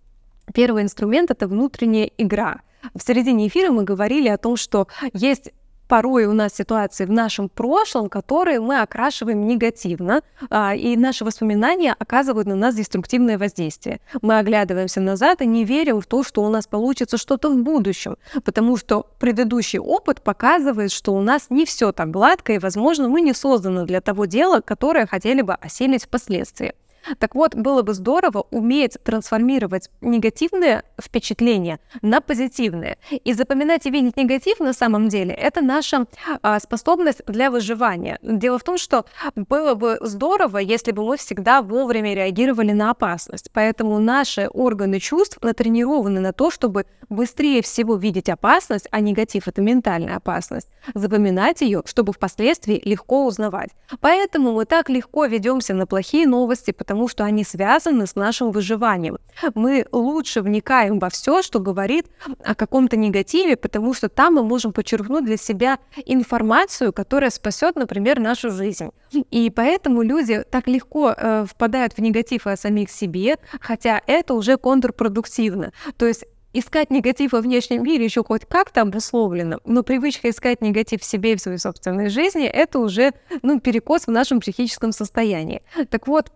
[0.54, 2.62] Первый инструмент— это внутренняя игра.
[2.94, 5.52] В середине эфира мы говорили о том, что есть
[5.94, 11.96] порой у нас ситуации в нашем прошлом, которые мы окрашиваем негативно, а, и наши воспоминания
[12.00, 14.00] оказывают на нас деструктивное воздействие.
[14.24, 18.18] Мы оглядываемся назад и не верим в то, что у нас получится что-то в будущем,
[18.44, 23.22] потому что предыдущий опыт показывает, что у нас не все так гладко, и, возможно, мы
[23.22, 26.74] не созданы для того дела, которое хотели бы осилить впоследствии.
[27.20, 32.98] Так вот, было бы здорово уметь трансформировать негативные впечатления на позитивные.
[33.12, 36.06] И запоминать и видеть негатив на самом деле это наша
[36.42, 38.20] а, способность для выживания.
[38.22, 43.50] Дело в том, что было бы здорово, если бы мы всегда вовремя реагировали на опасность.
[43.54, 49.62] Поэтому наши органы чувств натренированы на то, чтобы быстрее всего видеть опасность, а негатив это
[49.62, 53.72] ментальная опасность, запоминать ее, чтобы впоследствии легко узнавать.
[54.00, 58.52] Поэтому мы так легко ведемся на плохие новости, потому потому что они связаны с нашим
[58.52, 59.18] выживанием.
[59.56, 62.06] Мы лучше вникаем во все, что говорит
[62.46, 68.20] о каком-то негативе, потому что там мы можем подчеркнуть для себя информацию, которая спасет, например,
[68.20, 68.92] нашу жизнь.
[69.32, 74.58] И поэтому люди так легко э, впадают в негатив о самих себе, хотя это уже
[74.58, 75.72] контрпродуктивно.
[75.98, 81.02] То есть искать негатив во внешнем мире еще хоть как-то обусловлено, но привычка искать негатив
[81.02, 85.64] в себе и в своей собственной жизни– это уже ну, перекос в нашем психическом состоянии.
[85.90, 86.32] Так вот,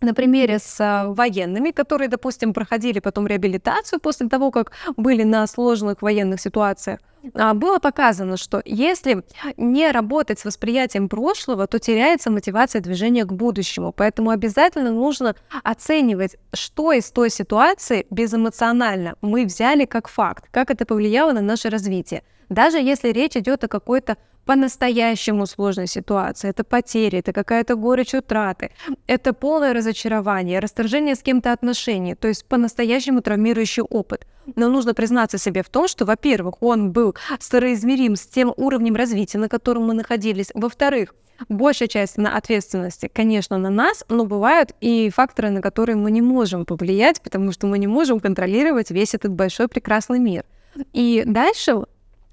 [0.00, 5.46] на примере с а, военными, которые, допустим, проходили потом реабилитацию после того, как были на
[5.46, 7.00] сложных военных ситуациях,
[7.34, 9.24] а, было показано, что если
[9.56, 13.92] не работать с восприятием прошлого, то теряется мотивация движения к будущему.
[13.92, 15.34] Поэтому обязательно нужно
[15.64, 21.70] оценивать, что из той ситуации безэмоционально мы взяли как факт, как это повлияло на наше
[21.70, 22.22] развитие.
[22.48, 24.16] Даже если речь идет о какой-то
[24.48, 26.48] по-настоящему сложной ситуации.
[26.48, 28.70] Это потери, это какая-то горечь утраты,
[29.06, 34.26] это полное разочарование, расторжение с кем-то отношений, то есть по-настоящему травмирующий опыт.
[34.56, 39.36] Но нужно признаться себе в том, что, во-первых, он был староизмерим с тем уровнем развития,
[39.36, 40.50] на котором мы находились.
[40.54, 41.14] Во-вторых,
[41.50, 46.22] большая часть на ответственности, конечно, на нас, но бывают и факторы, на которые мы не
[46.22, 50.46] можем повлиять, потому что мы не можем контролировать весь этот большой прекрасный мир.
[50.94, 51.84] И дальше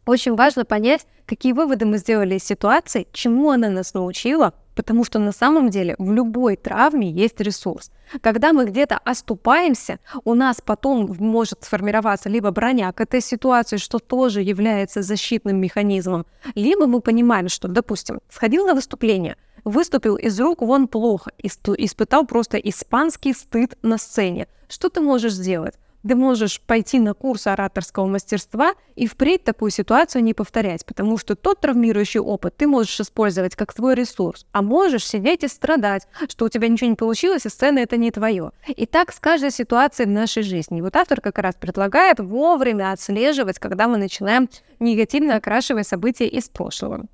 [0.05, 5.19] очень важно понять, какие выводы мы сделали из ситуации, чему она нас научила, потому что
[5.19, 7.91] на самом деле в любой травме есть ресурс.
[8.21, 13.99] Когда мы где-то оступаемся, у нас потом может сформироваться либо броня к этой ситуации, что
[13.99, 20.61] тоже является защитным механизмом, либо мы понимаем, что, допустим, сходил на выступление, выступил из рук
[20.61, 24.47] вон плохо, испытал просто испанский стыд на сцене.
[24.67, 25.75] Что ты можешь сделать?
[26.07, 31.35] Ты можешь пойти на курс ораторского мастерства и впредь такую ситуацию не повторять, потому что
[31.35, 36.45] тот травмирующий опыт ты можешь использовать как свой ресурс, а можешь сидеть и страдать, что
[36.45, 38.51] у тебя ничего не получилось, и сцена это не твое.
[38.67, 40.79] И так с каждой ситуацией в нашей жизни.
[40.79, 46.49] И вот автор как раз предлагает вовремя отслеживать, когда мы начинаем негативно окрашивать события из
[46.49, 47.05] прошлого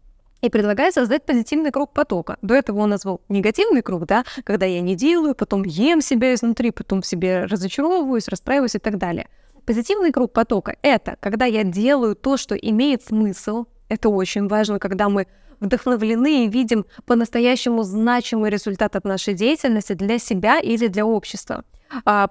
[0.41, 2.37] и предлагает создать позитивный круг потока.
[2.41, 6.71] До этого он назвал негативный круг, да, когда я не делаю, потом ем себя изнутри,
[6.71, 9.27] потом в себе разочаровываюсь, расстраиваюсь и так далее.
[9.65, 13.65] Позитивный круг потока— это когда я делаю то, что имеет смысл.
[13.89, 15.27] Это очень важно, когда мы
[15.59, 21.63] вдохновлены и видим по-настоящему значимый результат от нашей деятельности для себя или для общества.
[22.05, 22.29] А,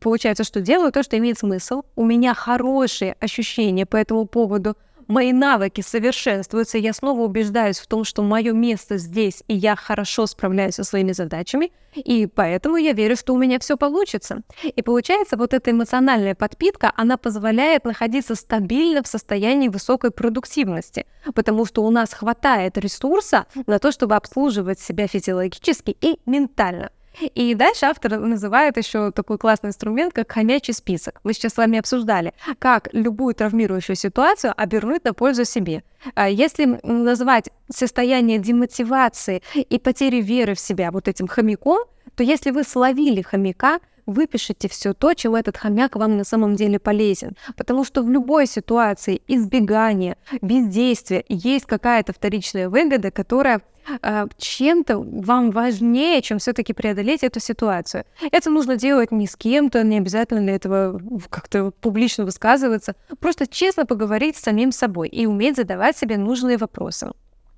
[0.00, 1.82] получается, что делаю то, что имеет смысл.
[1.94, 4.76] У меня хорошие ощущения по этому поводу—
[5.08, 10.26] мои навыки совершенствуются, я снова убеждаюсь в том, что мое место здесь, и я хорошо
[10.26, 14.42] справляюсь со своими задачами, и поэтому я верю, что у меня все получится.
[14.62, 21.66] И получается, вот эта эмоциональная подпитка, она позволяет находиться стабильно в состоянии высокой продуктивности, потому
[21.66, 26.90] что у нас хватает ресурса на то, чтобы обслуживать себя физиологически и ментально.
[27.20, 31.20] И дальше автор называет еще такой классный инструмент, как хомячий список.
[31.24, 35.84] Мы сейчас с вами обсуждали, как любую травмирующую ситуацию обернуть на пользу себе.
[36.14, 41.84] А если назвать состояние демотивации и потери веры в себя вот этим хомяком,
[42.16, 46.78] то если вы словили хомяка, выпишите все то, чем этот хомяк вам на самом деле
[46.78, 47.36] полезен.
[47.56, 53.62] Потому что в любой ситуации избегания, бездействия есть какая-то вторичная выгода, которая
[54.02, 58.04] э, чем-то вам важнее, чем все-таки преодолеть эту ситуацию.
[58.30, 62.94] Это нужно делать не с кем-то, не обязательно для этого как-то публично высказываться.
[63.20, 67.12] Просто честно поговорить с самим собой и уметь задавать себе нужные вопросы.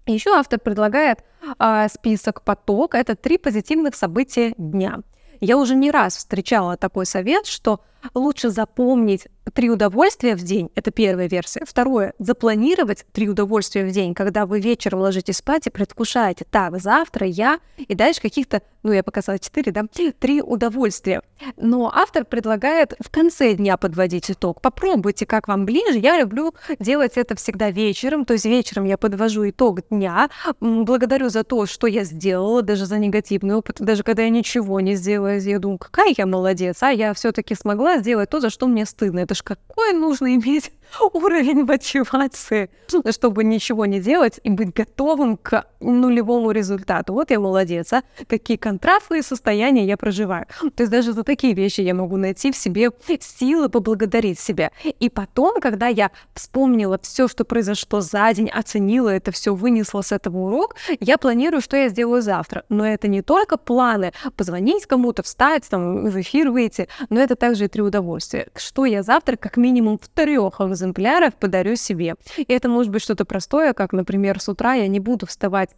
[0.06, 1.20] Еще автор предлагает
[1.58, 2.94] э, список поток.
[2.94, 5.00] Это три позитивных события дня.
[5.44, 7.80] Я уже не раз встречала такой совет, что
[8.12, 11.64] лучше запомнить три удовольствия в день, это первая версия.
[11.66, 17.26] Второе, запланировать три удовольствия в день, когда вы вечером ложитесь спать и предвкушаете, так, завтра
[17.26, 19.84] я, и дальше каких-то, ну, я показала четыре, да,
[20.18, 21.22] три удовольствия.
[21.56, 24.60] Но автор предлагает в конце дня подводить итог.
[24.60, 25.98] Попробуйте, как вам ближе.
[25.98, 31.44] Я люблю делать это всегда вечером, то есть вечером я подвожу итог дня, благодарю за
[31.44, 35.58] то, что я сделала, даже за негативный опыт, даже когда я ничего не сделала, я
[35.58, 39.20] думаю, какая я молодец, а я все-таки смогла сделать то, за что мне стыдно.
[39.20, 40.72] Это ж какой нужно иметь
[41.12, 42.70] уровень мотивации,
[43.10, 47.12] чтобы ничего не делать и быть готовым к нулевому результату.
[47.12, 50.46] Вот я молодец, а какие контрастные состояния я проживаю.
[50.74, 54.70] То есть даже за такие вещи я могу найти в себе силы поблагодарить себя.
[55.00, 60.12] И потом, когда я вспомнила все, что произошло за день, оценила это все, вынесла с
[60.12, 62.64] этого урок, я планирую, что я сделаю завтра.
[62.68, 67.66] Но это не только планы, позвонить кому-то, встать, там, в эфир выйти, но это также
[67.66, 68.48] и три удовольствия.
[68.56, 72.14] Что я завтра как минимум в трех экземпляров подарю себе.
[72.36, 75.70] И это может быть что-то простое, как, например, с утра я не буду вставать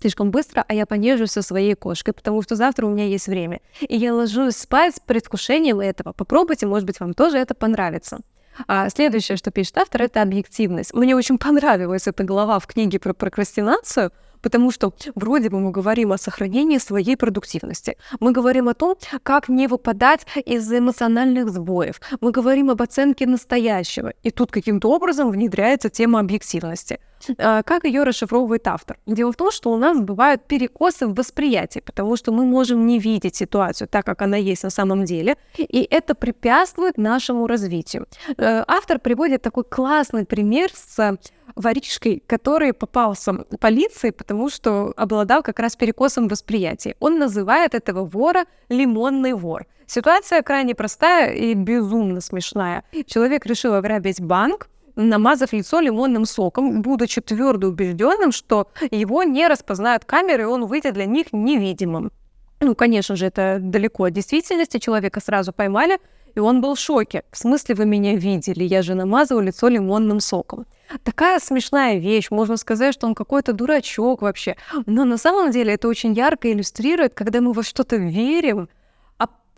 [0.00, 3.60] слишком быстро, а я понежусь со своей кошкой, потому что завтра у меня есть время.
[3.80, 6.12] И я ложусь спать с предвкушением этого.
[6.12, 8.18] Попробуйте, может быть, вам тоже это понравится.
[8.66, 10.94] А следующее, что пишет автор, это объективность.
[10.94, 14.10] Мне очень понравилась эта глава в книге про прокрастинацию,
[14.42, 17.96] потому что вроде бы мы говорим о сохранении своей продуктивности.
[18.20, 22.00] Мы говорим о том, как не выпадать из эмоциональных сбоев.
[22.20, 24.12] Мы говорим об оценке настоящего.
[24.22, 26.98] И тут каким-то образом внедряется тема объективности.
[27.38, 28.98] А, как ее расшифровывает автор?
[29.06, 32.98] Дело в том, что у нас бывают перекосы в восприятии, потому что мы можем не
[32.98, 38.06] видеть ситуацию так, как она есть на самом деле, и это препятствует нашему развитию.
[38.36, 41.18] Э, автор приводит такой классный пример с
[41.56, 46.96] воришкой, который попался полиции, потому что обладал как раз перекосом восприятия.
[47.00, 49.66] Он называет этого вора лимонный вор.
[49.86, 52.84] Ситуация крайне простая и безумно смешная.
[53.06, 60.04] Человек решил ограбить банк, намазав лицо лимонным соком, будучи твердо убежденным, что его не распознают
[60.04, 62.10] камеры, и он выйдет для них невидимым.
[62.60, 64.78] Ну, конечно же, это далеко от действительности.
[64.78, 65.98] Человека сразу поймали,
[66.34, 67.24] и он был в шоке.
[67.32, 68.64] В смысле вы меня видели?
[68.64, 70.66] Я же намазывал лицо лимонным соком.
[71.04, 74.56] Такая смешная вещь, можно сказать, что он какой-то дурачок вообще.
[74.86, 78.68] Но на самом деле это очень ярко иллюстрирует, когда мы во что-то верим,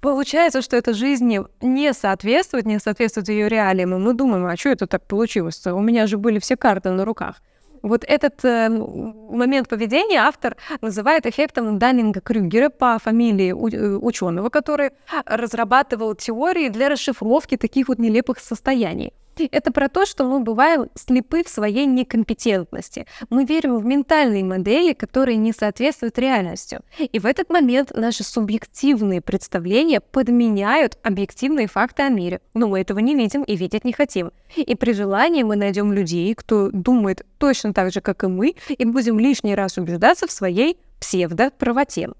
[0.03, 4.69] получается, что это жизни не соответствует, не соответствует ее реалиям, и мы думаем, а что
[4.69, 5.67] это так получилось?
[5.67, 7.37] У меня же были все карты на руках.
[7.83, 14.91] Вот этот э, момент поведения автор называет эффектом Даннинга-Крюгера по фамилии э, ученого, который
[15.27, 19.13] разрабатывал теории для расшифровки таких вот нелепых состояний.
[19.37, 23.07] Это про то, что мы бываем слепы в своей некомпетентности.
[23.31, 26.81] Мы верим в ментальные модели, которые не соответствуют реальности.
[26.99, 32.41] И в этот момент наши субъективные представления подменяют объективные факты о мире.
[32.55, 34.33] Но мы этого не видим и видеть не хотим.
[34.57, 38.85] И при желании мы найдем людей, кто думает точно так же, как и мы, и
[38.85, 42.11] будем лишний раз убеждаться в своей псевдоправоте.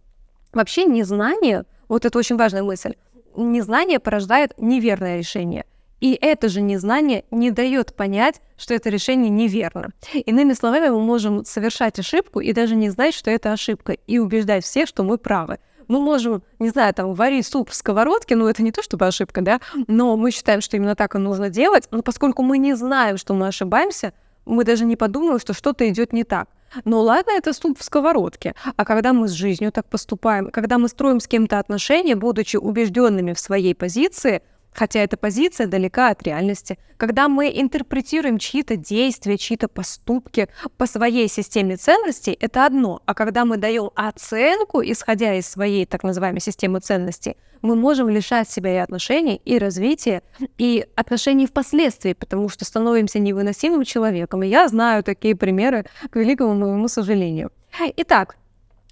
[0.53, 2.95] Вообще незнание, вот это очень важная мысль,
[3.37, 5.65] незнание порождает неверное решение.
[6.03, 9.91] И это же незнание не дает понять, что это решение неверно.
[10.13, 14.65] Иными словами, мы можем совершать ошибку и даже не знать, что это ошибка, и убеждать
[14.65, 15.61] всех, что мы правы.
[15.87, 19.43] Мы можем, не знаю, там, варить суп в сковородке, ну, это не то чтобы ошибка,
[19.43, 23.17] да, но мы считаем, что именно так и нужно делать, но поскольку мы не знаем,
[23.17, 24.13] что мы ошибаемся,
[24.45, 26.49] мы даже не подумаем, что что-то идет не так.
[26.85, 28.55] Ну ладно, это суп в сковородке.
[28.77, 33.35] А когда мы с жизнью так поступаем, когда мы строим с кем-то отношения, будучи убежденными
[33.35, 34.43] в своей позиции,
[34.73, 36.79] хотя эта позиция далека от реальности.
[36.97, 43.03] Когда мы интерпретируем чьи-то действия, чьи-то поступки по своей системе ценностей, это одно.
[43.07, 48.51] А когда мы даем оценку, исходя из своей так называемой системы ценностей, мы можем лишать
[48.51, 50.23] себя и отношений, и развития,
[50.59, 54.43] и отношений впоследствии, потому что становимся невыносимым человеком.
[54.43, 57.51] И я знаю такие примеры, к великому моему сожалению.
[57.97, 58.37] Итак,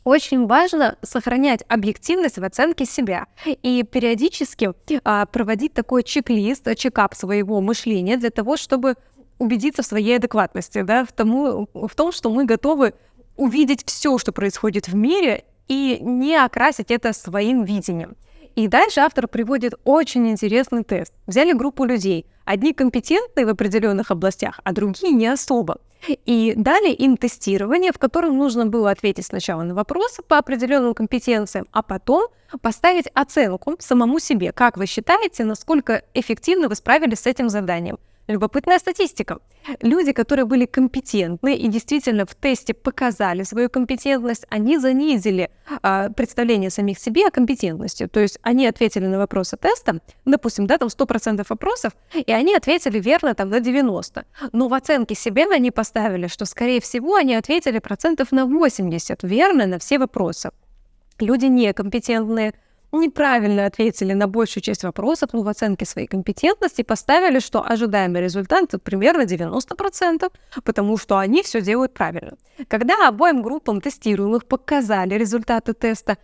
[0.05, 4.73] очень важно сохранять объективность в оценке себя и периодически
[5.05, 8.97] а, проводить такой чек-лист, чекап своего мышления для того, чтобы
[9.39, 12.95] убедиться в своей адекватности, да, в, тому, в том, что мы готовы
[13.37, 18.17] увидеть все, что происходит в мире, и не окрасить это своим видением.
[18.57, 21.15] И дальше автор приводит очень интересный тест.
[21.27, 22.27] Взяли группу людей.
[22.45, 25.79] Одни компетентные в определенных областях, а другие не особо.
[26.09, 31.67] И дали им тестирование, в котором нужно было ответить сначала на вопросы по определенным компетенциям,
[31.73, 32.29] а потом
[32.63, 34.53] поставить оценку самому себе.
[34.53, 37.99] Как вы считаете, насколько эффективно вы справились с этим заданием?
[38.31, 39.39] Любопытная статистика.
[39.83, 45.51] Люди, которые были компетентны и действительно в тесте показали свою компетентность, они занизили
[45.83, 48.07] э, представление самих себе о компетентности.
[48.07, 53.01] То есть они ответили на вопросы теста, допустим, да, там 100% вопросов, и они ответили
[53.01, 54.25] верно там на 90%.
[54.53, 59.67] Но в оценке себе они поставили, что, скорее всего, они ответили процентов на 80 верно
[59.67, 60.51] на все вопросы.
[61.19, 62.55] Люди некомпетентные,
[62.93, 68.71] неправильно ответили на большую часть вопросов, ну, в оценке своей компетентности поставили, что ожидаемый результат
[68.83, 70.31] примерно 90%,
[70.65, 72.37] потому что они все делают правильно.
[72.69, 76.19] Когда обоим группам тестируемых показали результаты теста,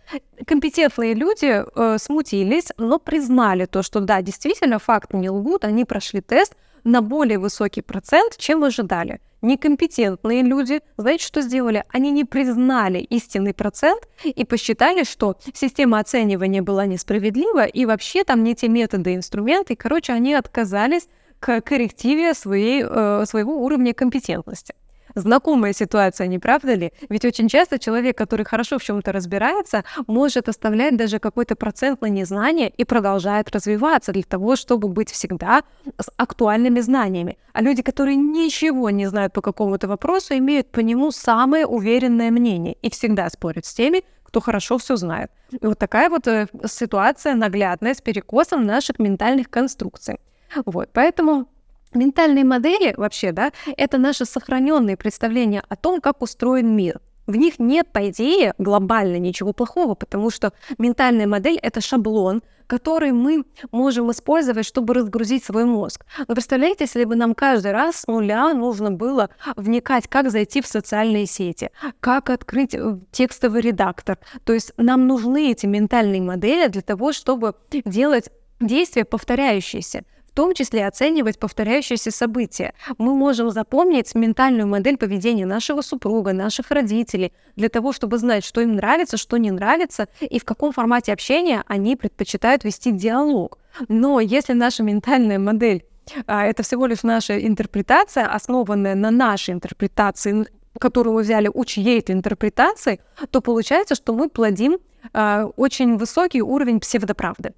[0.45, 6.21] компетентные люди э, смутились, но признали то, что да, действительно, факты не лгут, они прошли
[6.21, 9.19] тест, на более высокий процент, чем ожидали.
[9.41, 11.83] Некомпетентные люди, знаете, что сделали?
[11.89, 18.43] Они не признали истинный процент и посчитали, что система оценивания была несправедлива, и вообще там
[18.43, 19.75] не те методы и инструменты.
[19.75, 21.07] Короче, они отказались
[21.39, 24.73] к коррективе своей, э, своего уровня компетентности
[25.15, 26.93] знакомая ситуация, не правда ли?
[27.09, 32.07] Ведь очень часто человек, который хорошо в чем-то разбирается, может оставлять даже какой-то процент на
[32.07, 35.63] незнание и продолжает развиваться для того, чтобы быть всегда
[35.99, 37.37] с актуальными знаниями.
[37.53, 42.75] А люди, которые ничего не знают по какому-то вопросу, имеют по нему самое уверенное мнение
[42.81, 45.31] и всегда спорят с теми, кто хорошо все знает.
[45.51, 50.19] И вот такая вот э, ситуация наглядная с перекосом наших ментальных конструкций.
[50.65, 51.47] Вот, поэтому
[51.93, 56.99] Ментальные модели вообще, да, это наши сохраненные представления о том, как устроен мир.
[57.27, 63.11] В них нет, по идее, глобально ничего плохого, потому что ментальная модель— это шаблон, который
[63.11, 66.05] мы можем использовать, чтобы разгрузить свой мозг.
[66.27, 70.67] Вы представляете, если бы нам каждый раз с нуля нужно было вникать, как зайти в
[70.67, 71.69] социальные сети,
[71.99, 74.19] как открыть э, текстовый редактор.
[74.45, 78.29] То есть нам нужны эти ментальные модели для того, чтобы делать
[78.59, 80.03] действия повторяющиеся
[80.37, 82.75] том числе оценивать повторяющиеся события.
[82.99, 88.61] Мы можем запомнить ментальную модель поведения нашего супруга, наших родителей, для того, чтобы знать, что
[88.61, 93.57] им нравится, что не нравится, и в каком формате общения они предпочитают вести диалог.
[93.87, 95.83] Но если наша ментальная модель
[96.27, 100.45] а, это всего лишь наша интерпретация, основанная на нашей интерпретации,
[100.79, 102.99] которую мы взяли у чьей-то интерпретации,
[103.31, 104.77] то получается, что мы плодим
[105.13, 107.53] э, очень высокий уровень псевдоправды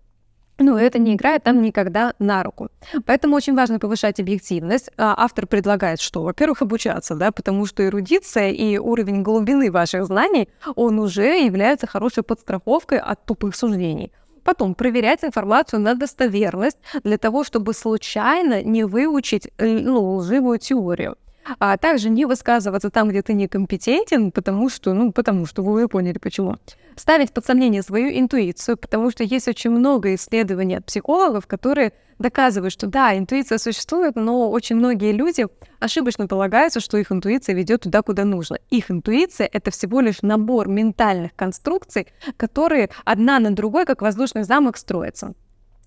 [0.60, 2.70] но это не играет нам никогда на руку.
[3.06, 4.90] Поэтому очень важно повышать объективность.
[4.98, 10.50] А, автор предлагает, что, во-первых, обучаться, да, потому что эрудиция и уровень глубины ваших знаний,
[10.76, 14.12] он уже является хорошей подстраховкой от тупых суждений.
[14.44, 21.16] Потом проверять информацию на достоверность для того, чтобы случайно не выучить э, ну, лживую теорию.
[21.60, 26.18] А также не высказываться там, где ты некомпетентен, потому что, ну, потому что вы поняли
[26.18, 26.58] почему.
[26.96, 32.74] Ставить под сомнение свою интуицию, потому что есть очень много исследований от психологов, которые доказывают,
[32.74, 35.48] что да, интуиция существует, но очень многие люди
[35.80, 38.60] ошибочно полагаются, что их интуиция ведет туда, куда нужно.
[38.70, 44.78] Их интуиция— это всего лишь набор ментальных конструкций, которые одна на другой, как воздушный замок,
[44.78, 45.34] строятся.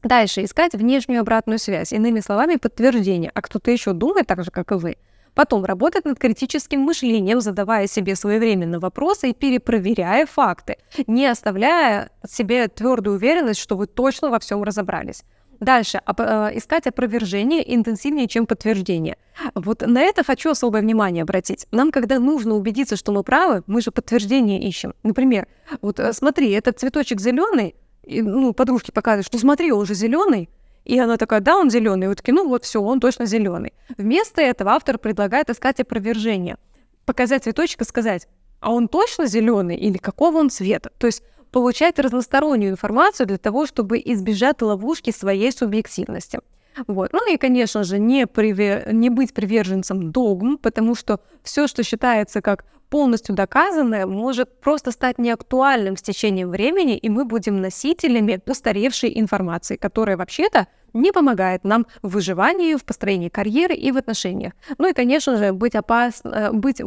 [0.02, 4.72] Дальше искать внешнюю обратную связь, иными словами, подтверждение, а кто-то еще думает так же, как
[4.72, 4.96] и вы.
[5.34, 10.76] Потом работать над критическим мышлением, задавая себе своевременно вопросы и перепроверяя факты,
[11.06, 15.24] не оставляя себе твердую уверенность, что вы точно во всем разобрались.
[15.62, 19.16] Дальше э, искать опровержение интенсивнее, чем подтверждение.
[19.54, 21.68] Вот на это хочу особое внимание обратить.
[21.70, 24.92] Нам, когда нужно убедиться, что мы правы, мы же подтверждение ищем.
[25.04, 25.46] Например,
[25.80, 30.48] вот э, смотри, этот цветочек зеленый, ну, подружки показывают, что смотри, он уже зеленый,
[30.84, 32.06] и она такая, да, он зеленый.
[32.06, 33.72] И вот такие, ну вот все, он точно зеленый.
[33.96, 36.56] Вместо этого автор предлагает искать опровержение.
[37.04, 38.28] Показать цветочек сказать,
[38.60, 40.90] а он точно зеленый или какого он цвета?
[40.98, 46.40] То есть получать разностороннюю информацию для того, чтобы избежать ловушки своей субъективности.
[46.86, 47.12] Вот.
[47.12, 48.88] Ну и, конечно же, не, приве...
[48.92, 55.18] не быть приверженцем догм, потому что все, что считается как полностью доказанное, может просто стать
[55.18, 61.86] неактуальным с течением времени, и мы будем носителями устаревшей информации, которая вообще-то не помогает нам
[62.02, 64.52] в выживании, в построении карьеры и в отношениях.
[64.78, 66.22] Ну и, конечно же, быть, опас...
[66.24, 66.80] Э, быть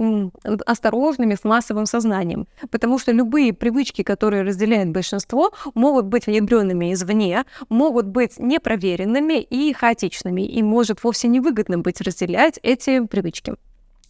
[0.65, 7.45] осторожными с массовым сознанием, потому что любые привычки, которые разделяет большинство, могут быть внедренными извне,
[7.69, 13.55] могут быть непроверенными и хаотичными, и может вовсе невыгодно быть разделять эти привычки.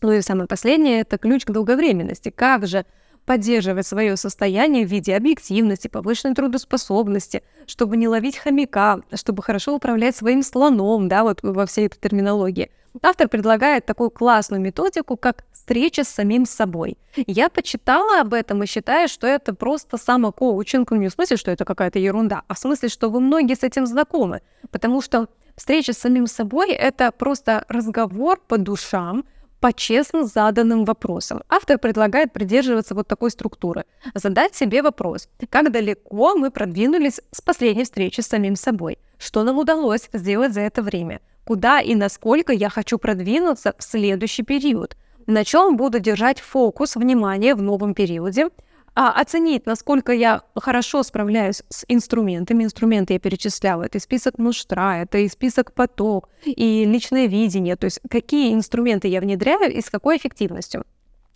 [0.01, 2.29] Ну и самое последнее— это ключ к долговременности.
[2.29, 2.85] Как же
[3.25, 10.15] поддерживать свое состояние в виде объективности, повышенной трудоспособности, чтобы не ловить хомяка, чтобы хорошо управлять
[10.15, 12.69] своим слоном, да, вот во всей этой терминологии.
[13.01, 16.97] Автор предлагает такую классную методику, как встреча с самим собой.
[17.15, 21.51] Я почитала об этом и считаю, что это просто самокоучинг, ну не в смысле, что
[21.51, 25.93] это какая-то ерунда, а в смысле, что вы многие с этим знакомы, потому что встреча
[25.93, 29.25] с самим собой— это просто разговор по душам,
[29.65, 31.41] по честно заданным вопросам.
[31.49, 33.85] Автор предлагает придерживаться вот такой структуры.
[34.13, 39.57] Задать себе вопрос, как далеко мы продвинулись с последней встречи с самим собой, что нам
[39.57, 44.95] удалось сделать за это время, куда и насколько я хочу продвинуться в следующий период,
[45.25, 48.49] на чем буду держать фокус внимания в новом периоде,
[48.95, 52.63] а, оценить, насколько я хорошо справляюсь с инструментами.
[52.63, 53.83] Инструменты я перечисляла.
[53.83, 57.75] Это и список муштра, это и список поток, и личное видение.
[57.75, 60.85] То есть какие инструменты я внедряю и с какой эффективностью.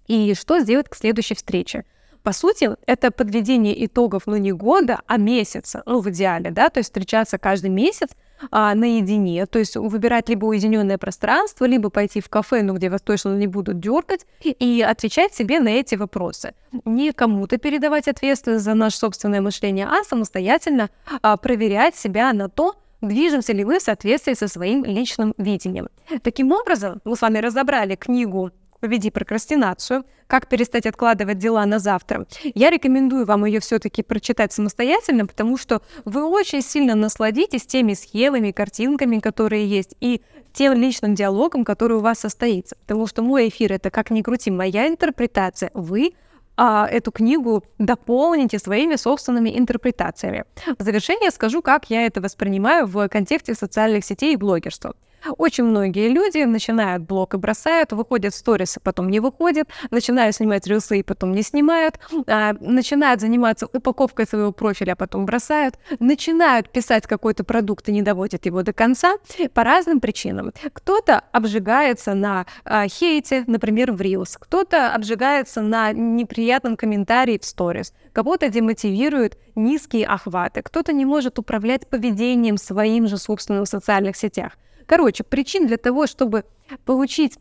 [0.08, 1.84] И что сделать к следующей встрече.
[2.24, 6.80] По сути, это подведение итогов, ну, не года, а месяца, ну, в идеале, да, то
[6.80, 8.10] есть встречаться каждый месяц,
[8.52, 13.02] а, наедине, то есть выбирать либо уединенное пространство, либо пойти в кафе, ну, где вас
[13.02, 16.54] точно не будут дергать, и отвечать себе на эти вопросы.
[16.86, 20.90] Не кому-то передавать ответственность за наше собственное мышление, а самостоятельно
[21.22, 25.90] а, проверять себя на то, движемся ли мы в соответствии со своим личным видением.
[26.22, 32.28] Таким образом, мы с вами разобрали книгу «Победи прокрастинацию», как перестать откладывать дела на завтра.
[32.54, 38.52] Я рекомендую вам ее все-таки прочитать самостоятельно, потому что вы очень сильно насладитесь теми схемами,
[38.52, 40.22] картинками, которые есть, и
[40.54, 42.76] тем личным диалогом, который у вас состоится.
[42.82, 45.72] Потому что мой эфир это как ни крути, моя интерпретация.
[45.74, 46.14] Вы
[46.56, 50.44] а, эту книгу дополните своими собственными интерпретациями.
[50.78, 54.94] В завершение скажу, как я это воспринимаю в контексте социальных сетей и блогерства.
[55.38, 60.36] Очень многие люди начинают блог и бросают, выходят в сторис, а потом не выходят, начинают
[60.36, 65.76] снимать рилсы и потом не снимают, а, начинают заниматься упаковкой своего профиля, а потом бросают,
[66.00, 69.16] начинают писать какой-то продукт и не доводят его до конца
[69.54, 70.52] по разным причинам.
[70.74, 77.94] Кто-то обжигается на а, хейте, например, в Reels, кто-то обжигается на неприятном комментарии в сторис,
[78.14, 84.54] кого-то демотивируют низкие охваты, кто-то не может управлять поведением своим же собственным в социальных сетях.
[84.90, 86.46] Короче, причин для того, чтобы
[86.84, 87.38] получить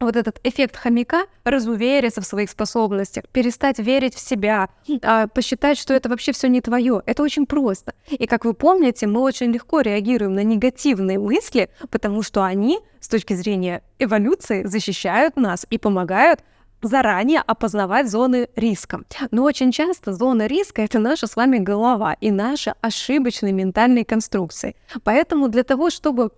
[0.00, 4.70] вот этот эффект хомяка, разувериться в своих способностях, перестать верить в себя,
[5.02, 7.00] а, посчитать, что это вообще все не твое.
[7.06, 7.94] Это очень просто.
[8.08, 13.08] И как вы помните, мы очень легко реагируем на негативные мысли, потому что они, с
[13.08, 16.40] точки зрения эволюции, защищают нас и помогают
[16.82, 19.02] заранее опознавать зоны риска.
[19.30, 24.76] Но очень часто зона риска— это наша с вами голова и наши ошибочные ментальные конструкции.
[25.04, 26.30] Поэтому для того, чтобы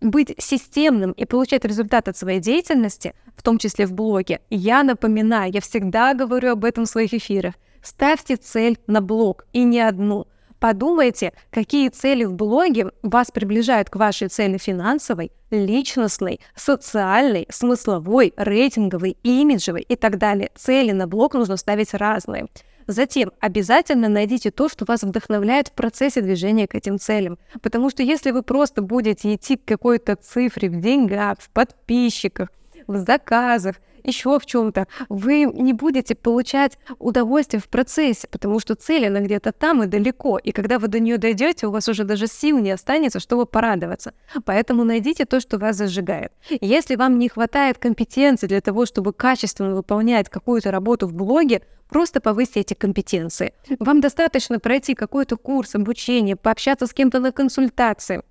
[0.00, 5.52] быть системным и получать результат от своей деятельности, в том числе в блоге, я напоминаю,
[5.52, 10.26] я всегда говорю об этом в своих эфирах, ставьте цель на блог и не одну—
[10.58, 19.16] Подумайте, какие цели в блоге вас приближают к вашей цели финансовой, личностной, социальной, смысловой, рейтинговой,
[19.22, 20.50] имиджевой и так далее.
[20.54, 22.46] Цели на блог нужно ставить разные.
[22.86, 27.38] Затем обязательно найдите то, что вас вдохновляет в процессе движения к этим целям.
[27.60, 32.48] Потому что если вы просто будете идти к какой-то цифре в деньгах, в подписчиках,
[32.86, 33.76] в заказах,
[34.06, 39.52] еще в чем-то, вы не будете получать удовольствие в процессе, потому что цель, она где-то
[39.52, 42.70] там и далеко, и когда вы до нее дойдете, у вас уже даже сил не
[42.70, 44.14] останется, чтобы порадоваться.
[44.44, 46.32] Поэтому найдите то, что вас зажигает.
[46.60, 52.20] Если вам не хватает компетенции для того, чтобы качественно выполнять какую-то работу в блоге, просто
[52.20, 53.52] повысьте эти компетенции.
[53.78, 58.22] Вам достаточно пройти какой-то курс обучения, пообщаться с кем-то на консультации,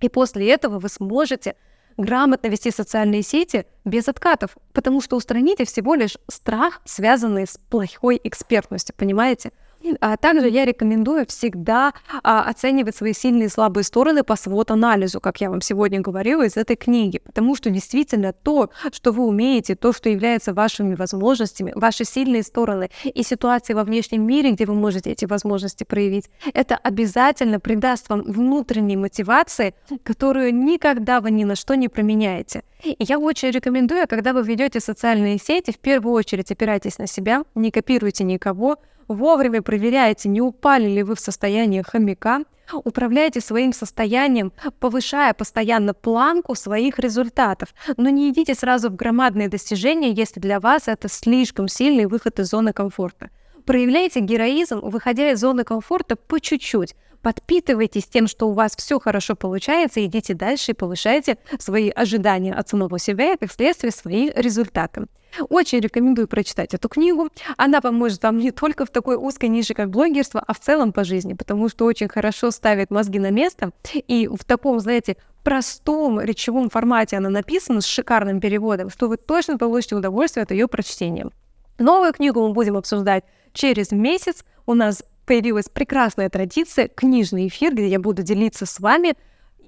[0.00, 1.56] и после этого вы сможете
[1.96, 8.20] грамотно вести социальные сети без откатов, потому что устраните всего лишь страх, связанный с плохой
[8.22, 9.52] экспертностью, понимаете?
[10.00, 15.40] А также я рекомендую всегда а, оценивать свои сильные и слабые стороны по свод-анализу, как
[15.40, 19.92] я вам сегодня говорила из этой книги, потому что действительно то, что вы умеете, то,
[19.92, 25.10] что является вашими возможностями, ваши сильные стороны и ситуации во внешнем мире, где вы можете
[25.10, 31.74] эти возможности проявить, это обязательно придаст вам внутренней мотивации, которую никогда вы ни на что
[31.74, 32.62] не променяете.
[32.82, 37.44] И я очень рекомендую, когда вы ведете социальные сети, в первую очередь опирайтесь на себя,
[37.54, 38.78] не копируйте никого,
[39.08, 46.54] Вовремя проверяйте, не упали ли вы в состояние хомяка, управляйте своим состоянием, повышая постоянно планку
[46.54, 47.74] своих результатов.
[47.96, 52.48] Но не идите сразу в громадные достижения, если для вас это слишком сильный выход из
[52.48, 53.30] зоны комфорта.
[53.66, 56.94] Проявляйте героизм, выходя из зоны комфорта по чуть-чуть.
[57.24, 62.68] Подпитывайтесь тем, что у вас все хорошо получается, идите дальше и повышайте свои ожидания от
[62.68, 65.06] самого себя и, как следствие, свои результаты.
[65.48, 67.30] Очень рекомендую прочитать эту книгу.
[67.56, 71.02] Она поможет вам не только в такой узкой нише, как блогерство, а в целом по
[71.02, 73.70] жизни, потому что очень хорошо ставит мозги на место.
[73.94, 79.56] И в таком, знаете, простом речевом формате она написана с шикарным переводом, что вы точно
[79.56, 81.30] получите удовольствие от ее прочтения.
[81.78, 84.44] Новую книгу мы будем обсуждать через месяц.
[84.66, 89.14] У нас появилась прекрасная традиция, книжный эфир, где я буду делиться с вами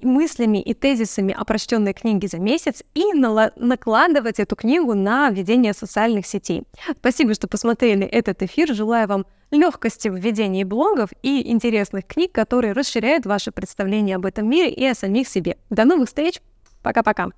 [0.02, 6.26] мыслями и тезисами о прочтенной книге за месяц и накладывать эту книгу на ведение социальных
[6.26, 6.64] сетей.
[6.98, 8.74] Спасибо, что посмотрели этот эфир.
[8.74, 14.48] Желаю вам легкости в ведении блогов и интересных книг, которые расширяют ваше представление об этом
[14.48, 15.57] мире и о самих себе.
[15.70, 16.40] До новых встреч!
[16.82, 17.30] Пока-пока!